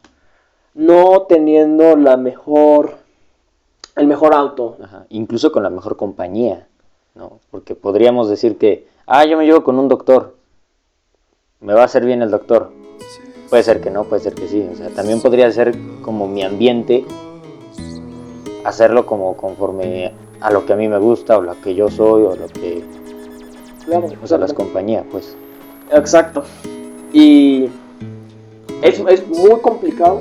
no 0.77 1.23
teniendo 1.23 1.97
la 1.97 2.17
mejor 2.17 2.97
el 3.97 4.07
mejor 4.07 4.35
auto 4.35 4.77
Ajá, 4.83 5.07
Incluso 5.09 5.51
con 5.51 5.63
la 5.63 5.71
mejor 5.71 5.97
compañía, 5.97 6.69
¿no? 7.15 7.41
Porque 7.51 7.75
podríamos 7.75 8.29
decir 8.29 8.59
que, 8.59 8.87
ah, 9.07 9.25
yo 9.25 9.39
me 9.39 9.47
llevo 9.47 9.65
con 9.65 9.79
un 9.79 9.89
doctor, 9.89 10.37
me 11.61 11.73
va 11.73 11.81
a 11.81 11.85
hacer 11.87 12.05
bien 12.05 12.21
el 12.21 12.31
doctor. 12.31 12.71
Puede 13.49 13.63
ser 13.63 13.81
que 13.81 13.91
no, 13.91 14.05
puede 14.05 14.21
ser 14.23 14.35
que 14.35 14.49
sí. 14.49 14.69
O 14.71 14.77
sea, 14.77 14.91
también 14.91 15.23
podría 15.23 15.51
ser 15.51 15.75
como 16.03 16.29
mi 16.29 16.43
ambiente, 16.43 17.07
hacerlo 18.65 19.07
como 19.07 19.35
conforme 19.37 20.13
a 20.41 20.51
lo 20.51 20.67
que 20.67 20.75
a 20.75 20.77
mí 20.77 20.89
me 20.89 20.99
gusta, 20.99 21.39
o 21.39 21.41
lo 21.41 21.59
que 21.63 21.75
yo 21.75 21.89
soy, 21.89 22.25
o 22.25 22.37
lo 22.37 22.49
que, 22.49 22.85
Claro, 23.87 24.09
o 24.23 24.27
sea, 24.27 24.37
las 24.37 24.53
compañías, 24.53 25.07
pues. 25.11 25.35
exacto 25.93 26.43
y 27.17 27.65
es, 28.83 29.01
es 29.09 29.27
muy 29.27 29.59
complicado. 29.63 30.21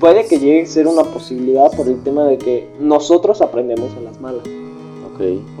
Puede 0.00 0.26
que 0.26 0.38
llegue 0.38 0.62
a 0.62 0.66
ser 0.66 0.88
una 0.88 1.04
posibilidad 1.04 1.70
por 1.76 1.86
el 1.86 2.02
tema 2.02 2.24
de 2.24 2.38
que 2.38 2.68
nosotros 2.80 3.40
aprendemos 3.40 3.94
a 3.96 4.00
las 4.00 4.20
malas. 4.20 4.42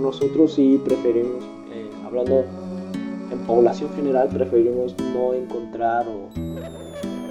Nosotros 0.00 0.54
sí 0.54 0.80
preferimos 0.84 1.44
eh, 1.72 1.88
hablando 2.04 2.44
en 3.30 3.38
población 3.46 3.88
general 3.94 4.28
preferimos 4.28 4.96
no 5.14 5.32
encontrar 5.32 6.06
o 6.08 6.28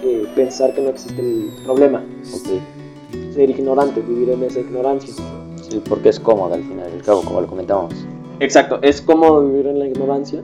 eh, 0.03 0.25
pensar 0.35 0.73
que 0.73 0.81
no 0.81 0.89
existe 0.89 1.21
el 1.21 1.51
problema. 1.65 2.01
Ser 3.33 3.49
ignorante 3.49 3.99
vivir 3.99 4.29
en 4.29 4.43
esa 4.43 4.61
ignorancia. 4.61 5.13
Sí, 5.69 5.81
porque 5.87 6.09
es 6.09 6.19
cómodo 6.19 6.53
al 6.53 6.63
final 6.63 6.89
al 6.93 7.01
cabo, 7.03 7.23
como 7.23 7.41
lo 7.41 7.47
comentábamos. 7.47 7.93
Exacto, 8.39 8.79
es 8.81 9.01
cómodo 9.01 9.45
vivir 9.45 9.67
en 9.67 9.79
la 9.79 9.87
ignorancia, 9.87 10.41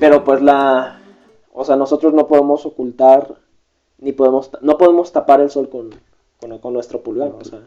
pero 0.00 0.24
pues 0.24 0.42
la, 0.42 1.00
o 1.52 1.64
sea, 1.64 1.76
nosotros 1.76 2.12
no 2.14 2.26
podemos 2.26 2.66
ocultar 2.66 3.36
ni 3.98 4.12
podemos, 4.12 4.50
no 4.60 4.76
podemos 4.76 5.12
tapar 5.12 5.40
el 5.40 5.50
sol 5.50 5.68
con, 5.68 5.90
con, 6.40 6.58
con 6.58 6.72
nuestro 6.74 7.02
pulgar, 7.02 7.32
o 7.40 7.44
sea, 7.44 7.60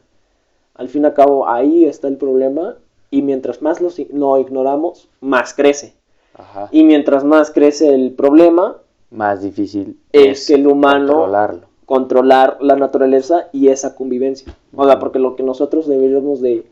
al 0.75 0.89
fin 0.89 1.03
y 1.03 1.05
al 1.07 1.13
cabo 1.13 1.47
ahí 1.49 1.85
está 1.85 2.07
el 2.07 2.17
problema 2.17 2.75
y 3.09 3.21
mientras 3.21 3.61
más 3.61 3.81
lo, 3.81 3.89
lo 4.11 4.37
ignoramos, 4.37 5.07
más 5.21 5.53
crece. 5.53 5.95
Ajá. 6.35 6.67
Y 6.71 6.83
mientras 6.83 7.23
más 7.23 7.49
crece 7.49 7.93
el 7.95 8.11
problema, 8.13 8.77
Más 9.09 9.41
difícil 9.41 9.99
es 10.11 10.45
que 10.45 10.53
el 10.55 10.67
humano 10.67 11.13
controlarlo. 11.13 11.67
controlar 11.85 12.57
la 12.61 12.75
naturaleza 12.75 13.47
y 13.51 13.69
esa 13.69 13.95
convivencia. 13.95 14.55
O 14.75 14.85
sea, 14.85 14.99
porque 14.99 15.17
lo 15.17 15.35
que 15.35 15.41
nosotros 15.43 15.87
deberíamos 15.87 16.41
de 16.41 16.67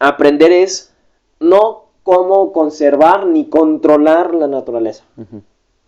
aprender 0.00 0.50
es 0.50 0.92
no 1.38 1.84
cómo 2.06 2.52
conservar 2.52 3.26
ni 3.26 3.46
controlar 3.46 4.32
la 4.32 4.46
naturaleza, 4.46 5.02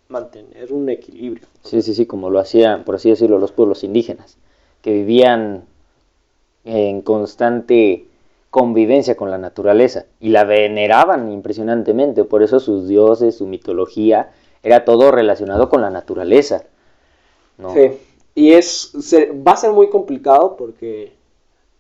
mantener 0.09 0.73
un 0.73 0.89
equilibrio. 0.89 1.47
Sí, 1.63 1.81
sí, 1.81 1.95
sí, 1.95 2.07
como 2.07 2.29
lo 2.29 2.41
hacían, 2.41 2.83
por 2.83 2.97
así 2.97 3.09
decirlo, 3.09 3.39
los 3.39 3.53
pueblos 3.53 3.85
indígenas, 3.85 4.37
que 4.83 4.91
vivían 4.93 5.63
en 6.65 7.03
constante 7.03 8.07
convivencia 8.51 9.17
con 9.17 9.31
la 9.31 9.39
naturaleza 9.39 10.07
y 10.19 10.31
la 10.31 10.43
veneraban 10.43 11.31
impresionantemente, 11.31 12.25
por 12.25 12.43
eso 12.43 12.59
sus 12.59 12.89
dioses, 12.89 13.37
su 13.37 13.47
mitología, 13.47 14.33
era 14.65 14.85
todo 14.85 15.13
relacionado 15.13 15.69
con 15.69 15.83
la 15.83 15.91
naturaleza. 15.91 16.65
¿no? 17.59 17.73
Sí. 17.75 17.93
Y 18.35 18.55
es 18.55 18.91
se- 19.01 19.31
va 19.31 19.53
a 19.53 19.57
ser 19.57 19.71
muy 19.71 19.89
complicado 19.89 20.57
porque 20.57 21.13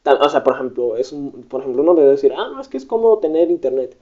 o 0.05 0.29
sea, 0.29 0.42
por 0.42 0.55
ejemplo, 0.55 0.96
es 0.96 1.12
un- 1.12 1.33
por 1.51 1.61
ejemplo, 1.61 1.83
uno 1.83 1.94
debe 1.94 2.11
decir, 2.11 2.33
"Ah, 2.35 2.48
no, 2.53 2.61
es 2.61 2.68
que 2.68 2.77
es 2.79 2.87
cómodo 2.87 3.18
tener 3.18 3.51
internet. 3.51 3.94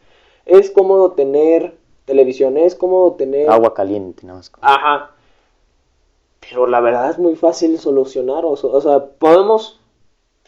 Es 0.47 0.71
cómodo 0.71 1.13
tener 1.13 1.77
televisión, 2.07 2.57
es 2.57 2.75
cómodo 2.75 3.13
tener 3.15 3.51
Agua 3.51 3.75
caliente, 3.75 4.25
nada 4.25 4.39
más. 4.39 4.53
Ajá. 4.61 5.11
Pero 6.41 6.67
la 6.67 6.81
verdad 6.81 7.11
es 7.11 7.19
muy 7.19 7.35
fácil 7.37 7.79
solucionar. 7.79 8.45
O, 8.45 8.81
sea, 8.81 9.05
podemos. 9.05 9.81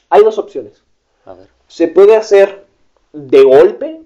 Hay 0.08 0.22
dos 0.22 0.38
opciones. 0.38 0.82
A 1.26 1.34
ver. 1.34 1.48
Se 1.66 1.88
puede 1.88 2.16
hacer 2.16 2.64
de 3.12 3.42
golpe, 3.42 4.02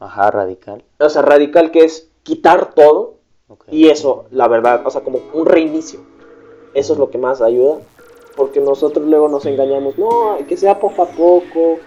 Ajá, 0.00 0.30
radical. 0.30 0.84
o 0.98 1.08
sea, 1.08 1.22
radical, 1.22 1.70
que 1.70 1.84
es 1.84 2.10
quitar 2.24 2.74
todo. 2.74 3.14
ok. 3.48 3.64
Y 3.70 3.88
eso, 3.88 4.26
la 4.30 4.48
verdad, 4.48 4.82
o 4.84 4.90
sea, 4.90 5.02
como 5.02 5.20
un 5.32 5.46
reinicio. 5.46 6.00
Eso 6.74 6.92
es 6.92 6.98
lo 6.98 7.10
que 7.10 7.18
más 7.18 7.40
ayuda. 7.40 7.78
Porque 8.36 8.60
nosotros 8.60 9.06
luego 9.06 9.28
nos 9.28 9.46
engañamos. 9.46 9.96
No, 9.96 10.36
que 10.46 10.56
sea 10.56 10.78
poco 10.78 11.04
a 11.04 11.06
poco. 11.06 11.78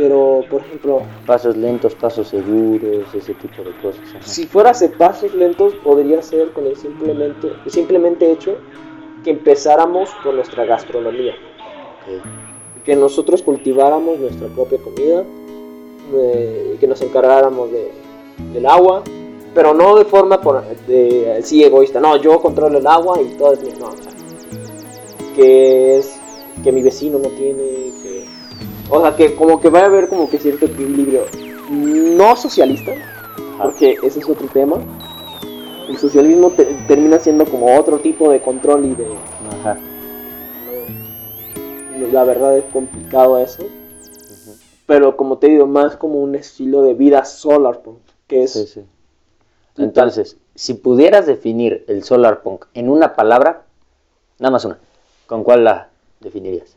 Pero, 0.00 0.42
por 0.50 0.62
ejemplo, 0.62 1.02
Pasos 1.26 1.58
lentos, 1.58 1.94
pasos 1.94 2.28
seguros, 2.28 3.14
ese 3.14 3.34
tipo 3.34 3.62
de 3.62 3.72
cosas. 3.82 4.00
ajá. 4.08 4.22
si 4.22 4.46
fuera 4.46 4.70
a 4.70 4.98
pasos 4.98 5.34
lentos, 5.34 5.74
podría 5.84 6.22
ser 6.22 6.52
con 6.52 6.66
el 6.66 6.74
simplemente, 6.74 7.52
el 7.66 7.70
simplemente 7.70 8.32
hecho 8.32 8.56
que 9.22 9.30
empezáramos 9.30 10.08
con 10.22 10.36
nuestra 10.36 10.64
gastronomía. 10.64 11.34
Ok. 12.06 12.82
que 12.84 12.96
nosotros 12.96 13.42
cultiváramos 13.42 14.18
nuestra 14.18 14.48
propia 14.48 14.78
comida, 14.78 15.22
eh, 16.14 16.78
que 16.80 16.86
nos 16.86 17.02
encargáramos 17.02 17.70
de, 17.70 17.90
del 18.54 18.64
agua, 18.64 19.02
pero 19.54 19.74
no 19.74 19.96
de 19.96 20.06
forma 20.06 20.40
por, 20.40 20.64
de, 20.86 21.36
así 21.38 21.62
egoísta, 21.62 22.00
no, 22.00 22.16
yo 22.16 22.40
controlo 22.40 22.78
el 22.78 22.86
agua 22.86 23.20
y 23.20 23.26
todo 23.36 23.52
es 23.52 23.62
mío, 23.62 23.74
no, 23.80 23.88
o 23.88 23.96
sea, 23.96 24.12
que 25.36 25.98
es 25.98 26.18
que 26.64 26.72
mi 26.72 26.82
vecino 26.82 27.18
no 27.18 27.28
tiene, 27.28 27.92
o 28.90 29.00
sea, 29.00 29.16
que 29.16 29.34
como 29.36 29.60
que 29.60 29.70
va 29.70 29.80
a 29.80 29.84
haber 29.86 30.08
como 30.08 30.28
que 30.28 30.38
cierto 30.38 30.66
equilibrio, 30.66 31.24
no 31.70 32.36
socialista, 32.36 32.92
porque 33.60 33.98
ese 34.02 34.18
es 34.20 34.28
otro 34.28 34.48
tema, 34.48 34.78
el 35.88 35.98
socialismo 35.98 36.50
te- 36.50 36.66
termina 36.86 37.18
siendo 37.18 37.44
como 37.44 37.76
otro 37.78 37.98
tipo 37.98 38.30
de 38.30 38.40
control 38.40 38.86
y 38.86 38.94
de 38.94 39.06
Ajá. 39.60 39.76
la 42.12 42.24
verdad 42.24 42.56
es 42.58 42.64
complicado 42.72 43.38
eso. 43.38 43.64
Pero 44.86 45.16
como 45.16 45.38
te 45.38 45.46
digo, 45.48 45.66
más 45.66 45.96
como 45.96 46.18
un 46.18 46.34
estilo 46.34 46.82
de 46.82 46.94
vida 46.94 47.24
solar 47.24 47.82
punk, 47.82 47.98
que 48.26 48.42
es 48.42 48.52
Sí, 48.52 48.66
sí. 48.66 48.84
Entonces, 49.76 50.36
si 50.56 50.74
pudieras 50.74 51.26
definir 51.26 51.84
el 51.86 52.02
solar 52.02 52.42
punk 52.42 52.66
en 52.74 52.90
una 52.90 53.14
palabra, 53.14 53.62
nada 54.38 54.50
más 54.50 54.64
una, 54.64 54.78
¿con 55.26 55.44
cuál 55.44 55.64
la 55.64 55.88
definirías? 56.20 56.76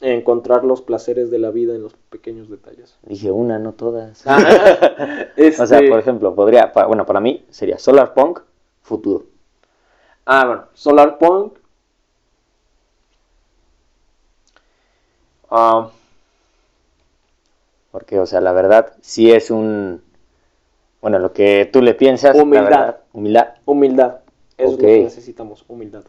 Encontrar 0.00 0.64
los 0.64 0.82
placeres 0.82 1.30
de 1.30 1.38
la 1.38 1.50
vida 1.50 1.74
en 1.74 1.82
los 1.82 1.94
pequeños 2.10 2.48
detalles. 2.50 2.96
Dije 3.02 3.30
una, 3.30 3.58
no 3.58 3.72
todas. 3.72 4.24
Este- 5.36 5.62
O 5.62 5.66
sea, 5.66 5.78
por 5.88 5.98
ejemplo, 5.98 6.34
podría, 6.34 6.72
bueno, 6.86 7.06
para 7.06 7.20
mí 7.20 7.44
sería 7.50 7.78
solar 7.78 8.14
punk 8.14 8.40
futuro. 8.82 9.24
Ah, 10.26 10.46
bueno, 10.46 10.64
solar 10.74 11.18
punk. 11.18 11.54
Ah, 15.50 15.90
Porque, 17.90 18.18
o 18.18 18.26
sea, 18.26 18.40
la 18.40 18.52
verdad, 18.52 18.92
sí 19.02 19.30
es 19.30 19.50
un, 19.50 20.02
bueno, 21.00 21.18
lo 21.18 21.32
que 21.32 21.68
tú 21.72 21.80
le 21.82 21.94
piensas, 21.94 22.34
Humildad. 22.34 22.64
verdad, 22.64 23.00
humildad. 23.12 23.54
humildad. 23.66 24.20
Eso 24.56 24.66
es 24.66 24.72
lo 24.72 24.78
que 24.78 25.00
necesitamos, 25.04 25.64
humildad. 25.68 26.04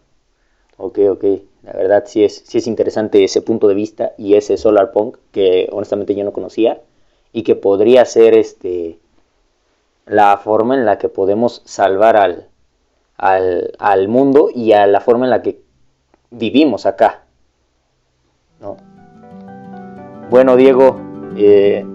Ok, 0.78 1.00
ok. 1.10 1.24
La 1.64 1.74
verdad 1.74 2.04
sí 2.06 2.24
es, 2.24 2.44
sí 2.46 2.60
es 2.60 2.68
interesante 2.68 3.24
ese 3.24 3.42
punto 3.42 3.68
de 3.68 3.74
vista 3.74 4.12
y 4.18 4.36
ese 4.36 4.58
solar 4.58 4.92
punk 4.92 5.18
que 5.32 5.68
honestamente 5.72 6.16
yo 6.16 6.24
no 6.24 6.34
conocía 6.34 6.82
y 7.34 7.44
que 7.44 7.56
podría 7.56 8.06
ser 8.06 8.36
este 8.36 9.00
la 10.06 10.38
forma 10.38 10.76
en 10.76 10.86
la 10.86 10.98
que 10.98 11.10
podemos 11.10 11.62
salvar 11.66 12.16
al, 12.18 12.48
al, 13.18 13.74
al 13.80 14.08
mundo 14.08 14.50
y 14.54 14.74
a 14.74 14.86
la 14.86 15.02
forma 15.02 15.26
en 15.26 15.32
la 15.32 15.42
que 15.42 15.60
vivimos 16.30 16.86
acá. 16.86 17.24
¿no? 18.62 18.78
Bueno, 20.30 20.56
Diego, 20.56 20.98
eh, 21.38 21.86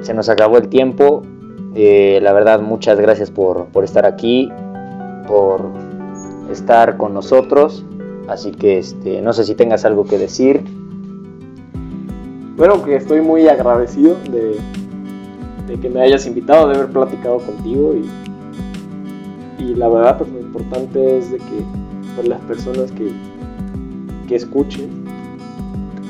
se 0.00 0.14
nos 0.14 0.28
acabó 0.28 0.58
el 0.58 0.68
tiempo. 0.68 1.22
Eh, 1.74 2.18
la 2.22 2.32
verdad, 2.32 2.60
muchas 2.60 3.00
gracias 3.00 3.30
por, 3.30 3.66
por, 3.66 3.84
estar 3.84 4.04
aquí, 4.04 4.50
por 5.26 5.70
estar 6.50 6.96
con 6.96 7.14
nosotros. 7.14 7.84
Así 8.28 8.52
que 8.52 8.78
este, 8.78 9.20
no 9.20 9.32
sé 9.32 9.44
si 9.44 9.54
tengas 9.54 9.84
algo 9.84 10.04
que 10.04 10.18
decir. 10.18 10.62
Bueno, 12.56 12.82
que 12.84 12.96
estoy 12.96 13.20
muy 13.20 13.48
agradecido 13.48 14.16
de, 14.30 14.58
que 15.80 15.88
me 15.88 16.02
hayas 16.02 16.26
invitado, 16.26 16.68
de 16.68 16.76
haber 16.76 16.92
platicado 16.92 17.38
contigo 17.38 17.94
y, 17.94 19.64
y 19.64 19.74
la 19.74 19.88
verdad 19.88 20.18
pues 20.18 20.30
lo 20.30 20.40
importante 20.40 21.18
es 21.18 21.30
de 21.30 21.38
que 21.38 21.64
pues, 22.14 22.28
las 22.28 22.40
personas 22.42 22.92
que, 22.92 23.10
que 24.28 24.36
escuchen 24.36 24.90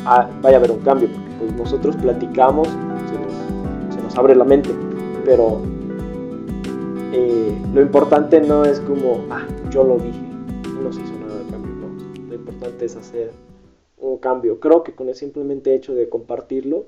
ah, 0.04 0.28
vaya 0.42 0.56
a 0.56 0.58
haber 0.58 0.72
un 0.72 0.80
cambio, 0.80 1.08
porque 1.08 1.30
pues 1.38 1.52
nosotros 1.54 1.96
platicamos, 1.96 2.68
se 2.68 2.74
nos, 2.74 3.94
se 3.94 4.02
nos 4.02 4.18
abre 4.18 4.34
la 4.34 4.44
mente, 4.44 4.70
pero 5.24 5.60
eh, 7.12 7.56
lo 7.72 7.82
importante 7.82 8.40
no 8.40 8.64
es 8.64 8.80
como, 8.80 9.24
ah, 9.30 9.46
yo 9.70 9.84
lo 9.84 9.98
dije, 9.98 10.20
no 10.82 10.92
se 10.92 11.00
hizo 11.02 11.12
importante 12.62 12.84
es 12.84 12.96
hacer 12.96 13.32
un 13.98 14.18
cambio. 14.18 14.60
Creo 14.60 14.84
que 14.84 14.94
con 14.94 15.08
el 15.08 15.16
simplemente 15.16 15.74
hecho 15.74 15.94
de 15.94 16.08
compartirlo, 16.08 16.86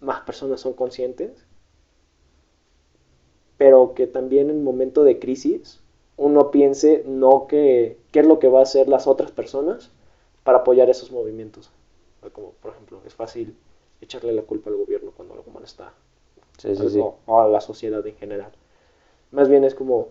más 0.00 0.22
personas 0.22 0.60
son 0.60 0.72
conscientes, 0.72 1.32
pero 3.58 3.92
que 3.94 4.06
también 4.06 4.48
en 4.48 4.64
momento 4.64 5.04
de 5.04 5.18
crisis 5.18 5.80
uno 6.16 6.50
piense 6.50 7.04
no 7.06 7.46
que 7.46 7.98
qué 8.12 8.20
es 8.20 8.26
lo 8.26 8.38
que 8.38 8.48
va 8.48 8.60
a 8.60 8.62
hacer 8.62 8.88
las 8.88 9.06
otras 9.06 9.30
personas 9.30 9.90
para 10.42 10.58
apoyar 10.58 10.88
esos 10.88 11.12
movimientos. 11.12 11.70
Como 12.32 12.52
por 12.62 12.72
ejemplo, 12.72 13.00
es 13.06 13.14
fácil 13.14 13.54
echarle 14.00 14.32
la 14.32 14.42
culpa 14.42 14.70
al 14.70 14.76
gobierno 14.76 15.12
cuando 15.14 15.34
algo 15.34 15.50
mal 15.50 15.64
está, 15.64 15.92
Sí, 16.56 16.74
sí, 16.76 16.88
sí. 16.88 17.00
o 17.26 17.40
a 17.40 17.48
la 17.48 17.60
sociedad 17.60 18.06
en 18.06 18.16
general. 18.16 18.52
Más 19.32 19.48
bien 19.50 19.64
es 19.64 19.74
como, 19.74 20.08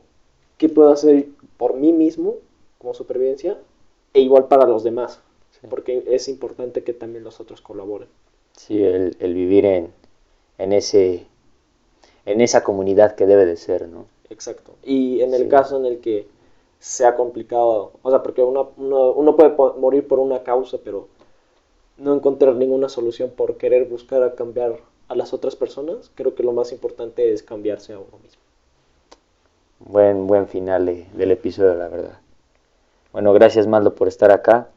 ¿qué 0.59 0.69
puedo 0.69 0.91
hacer 0.91 1.27
por 1.57 1.73
mí 1.75 1.93
mismo 1.93 2.35
como 2.77 2.93
supervivencia? 2.93 3.59
E 4.13 4.21
igual 4.21 4.47
para 4.47 4.65
los 4.65 4.83
demás, 4.83 5.19
Sí. 5.51 5.67
porque 5.69 6.03
es 6.07 6.27
importante 6.27 6.83
que 6.83 6.93
también 6.93 7.23
los 7.23 7.39
otros 7.39 7.61
colaboren. 7.61 8.07
Sí, 8.55 8.81
el, 8.83 9.15
el 9.19 9.33
vivir 9.33 9.65
en, 9.65 9.93
en, 10.57 10.73
ese, 10.73 11.25
en 12.25 12.41
esa 12.41 12.63
comunidad 12.63 13.15
que 13.15 13.25
debe 13.25 13.45
de 13.45 13.57
ser, 13.57 13.87
¿no? 13.87 14.05
Exacto. 14.29 14.73
Y 14.83 15.21
en 15.21 15.33
el 15.33 15.43
Sí. 15.43 15.49
caso 15.49 15.77
en 15.77 15.85
el 15.85 15.99
que 15.99 16.27
sea 16.79 17.15
complicado, 17.15 17.91
o 18.01 18.09
sea, 18.09 18.23
porque 18.23 18.41
uno, 18.41 18.71
uno, 18.77 19.11
uno 19.11 19.35
puede 19.35 19.53
morir 19.79 20.07
por 20.07 20.19
una 20.19 20.43
causa, 20.43 20.77
pero 20.83 21.07
no 21.97 22.13
encontrar 22.13 22.55
ninguna 22.55 22.87
solución 22.87 23.31
por 23.35 23.57
querer 23.57 23.85
buscar 23.85 24.23
a 24.23 24.35
cambiar 24.35 24.79
a 25.09 25.15
las 25.15 25.33
otras 25.33 25.55
personas, 25.57 26.09
creo 26.15 26.35
que 26.35 26.43
lo 26.43 26.53
más 26.53 26.71
importante 26.71 27.33
es 27.33 27.43
cambiarse 27.43 27.93
a 27.93 27.97
uno 27.99 28.17
mismo. 28.23 28.41
Buen, 29.79 30.27
buen 30.27 30.47
final 30.47 30.85
de- 30.85 31.07
del 31.13 31.31
episodio, 31.31 31.73
la 31.75 31.87
verdad. 31.89 32.19
Bueno, 33.11 33.33
gracias 33.33 33.67
Maldo 33.67 33.95
por 33.95 34.07
estar 34.07 34.31
acá. 34.31 34.67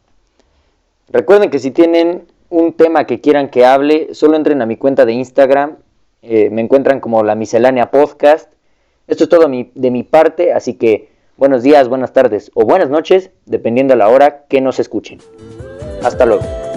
Recuerden 1.08 1.50
que 1.50 1.58
si 1.58 1.70
tienen 1.70 2.26
un 2.48 2.72
tema 2.72 3.06
que 3.06 3.20
quieran 3.20 3.48
que 3.48 3.64
hable, 3.64 4.14
solo 4.14 4.36
entren 4.36 4.62
a 4.62 4.66
mi 4.66 4.76
cuenta 4.76 5.04
de 5.04 5.12
Instagram. 5.12 5.76
eh, 6.22 6.50
me 6.50 6.62
encuentran 6.62 7.00
como 7.00 7.24
la 7.24 7.34
miscelánea 7.34 7.90
podcast. 7.90 8.52
Esto 9.08 9.24
es 9.24 9.30
todo 9.30 9.48
de 9.48 9.90
mi 9.90 10.02
parte, 10.04 10.52
así 10.52 10.74
que 10.74 11.08
buenos 11.36 11.62
días, 11.62 11.88
buenas 11.88 12.12
tardes 12.12 12.50
o 12.54 12.64
buenas 12.64 12.88
noches, 12.88 13.30
dependiendo 13.46 13.94
a 13.94 13.96
la 13.96 14.08
hora 14.08 14.44
que 14.48 14.60
nos 14.60 14.78
escuchen. 14.78 15.18
Hasta 16.02 16.24
luego. 16.24 16.71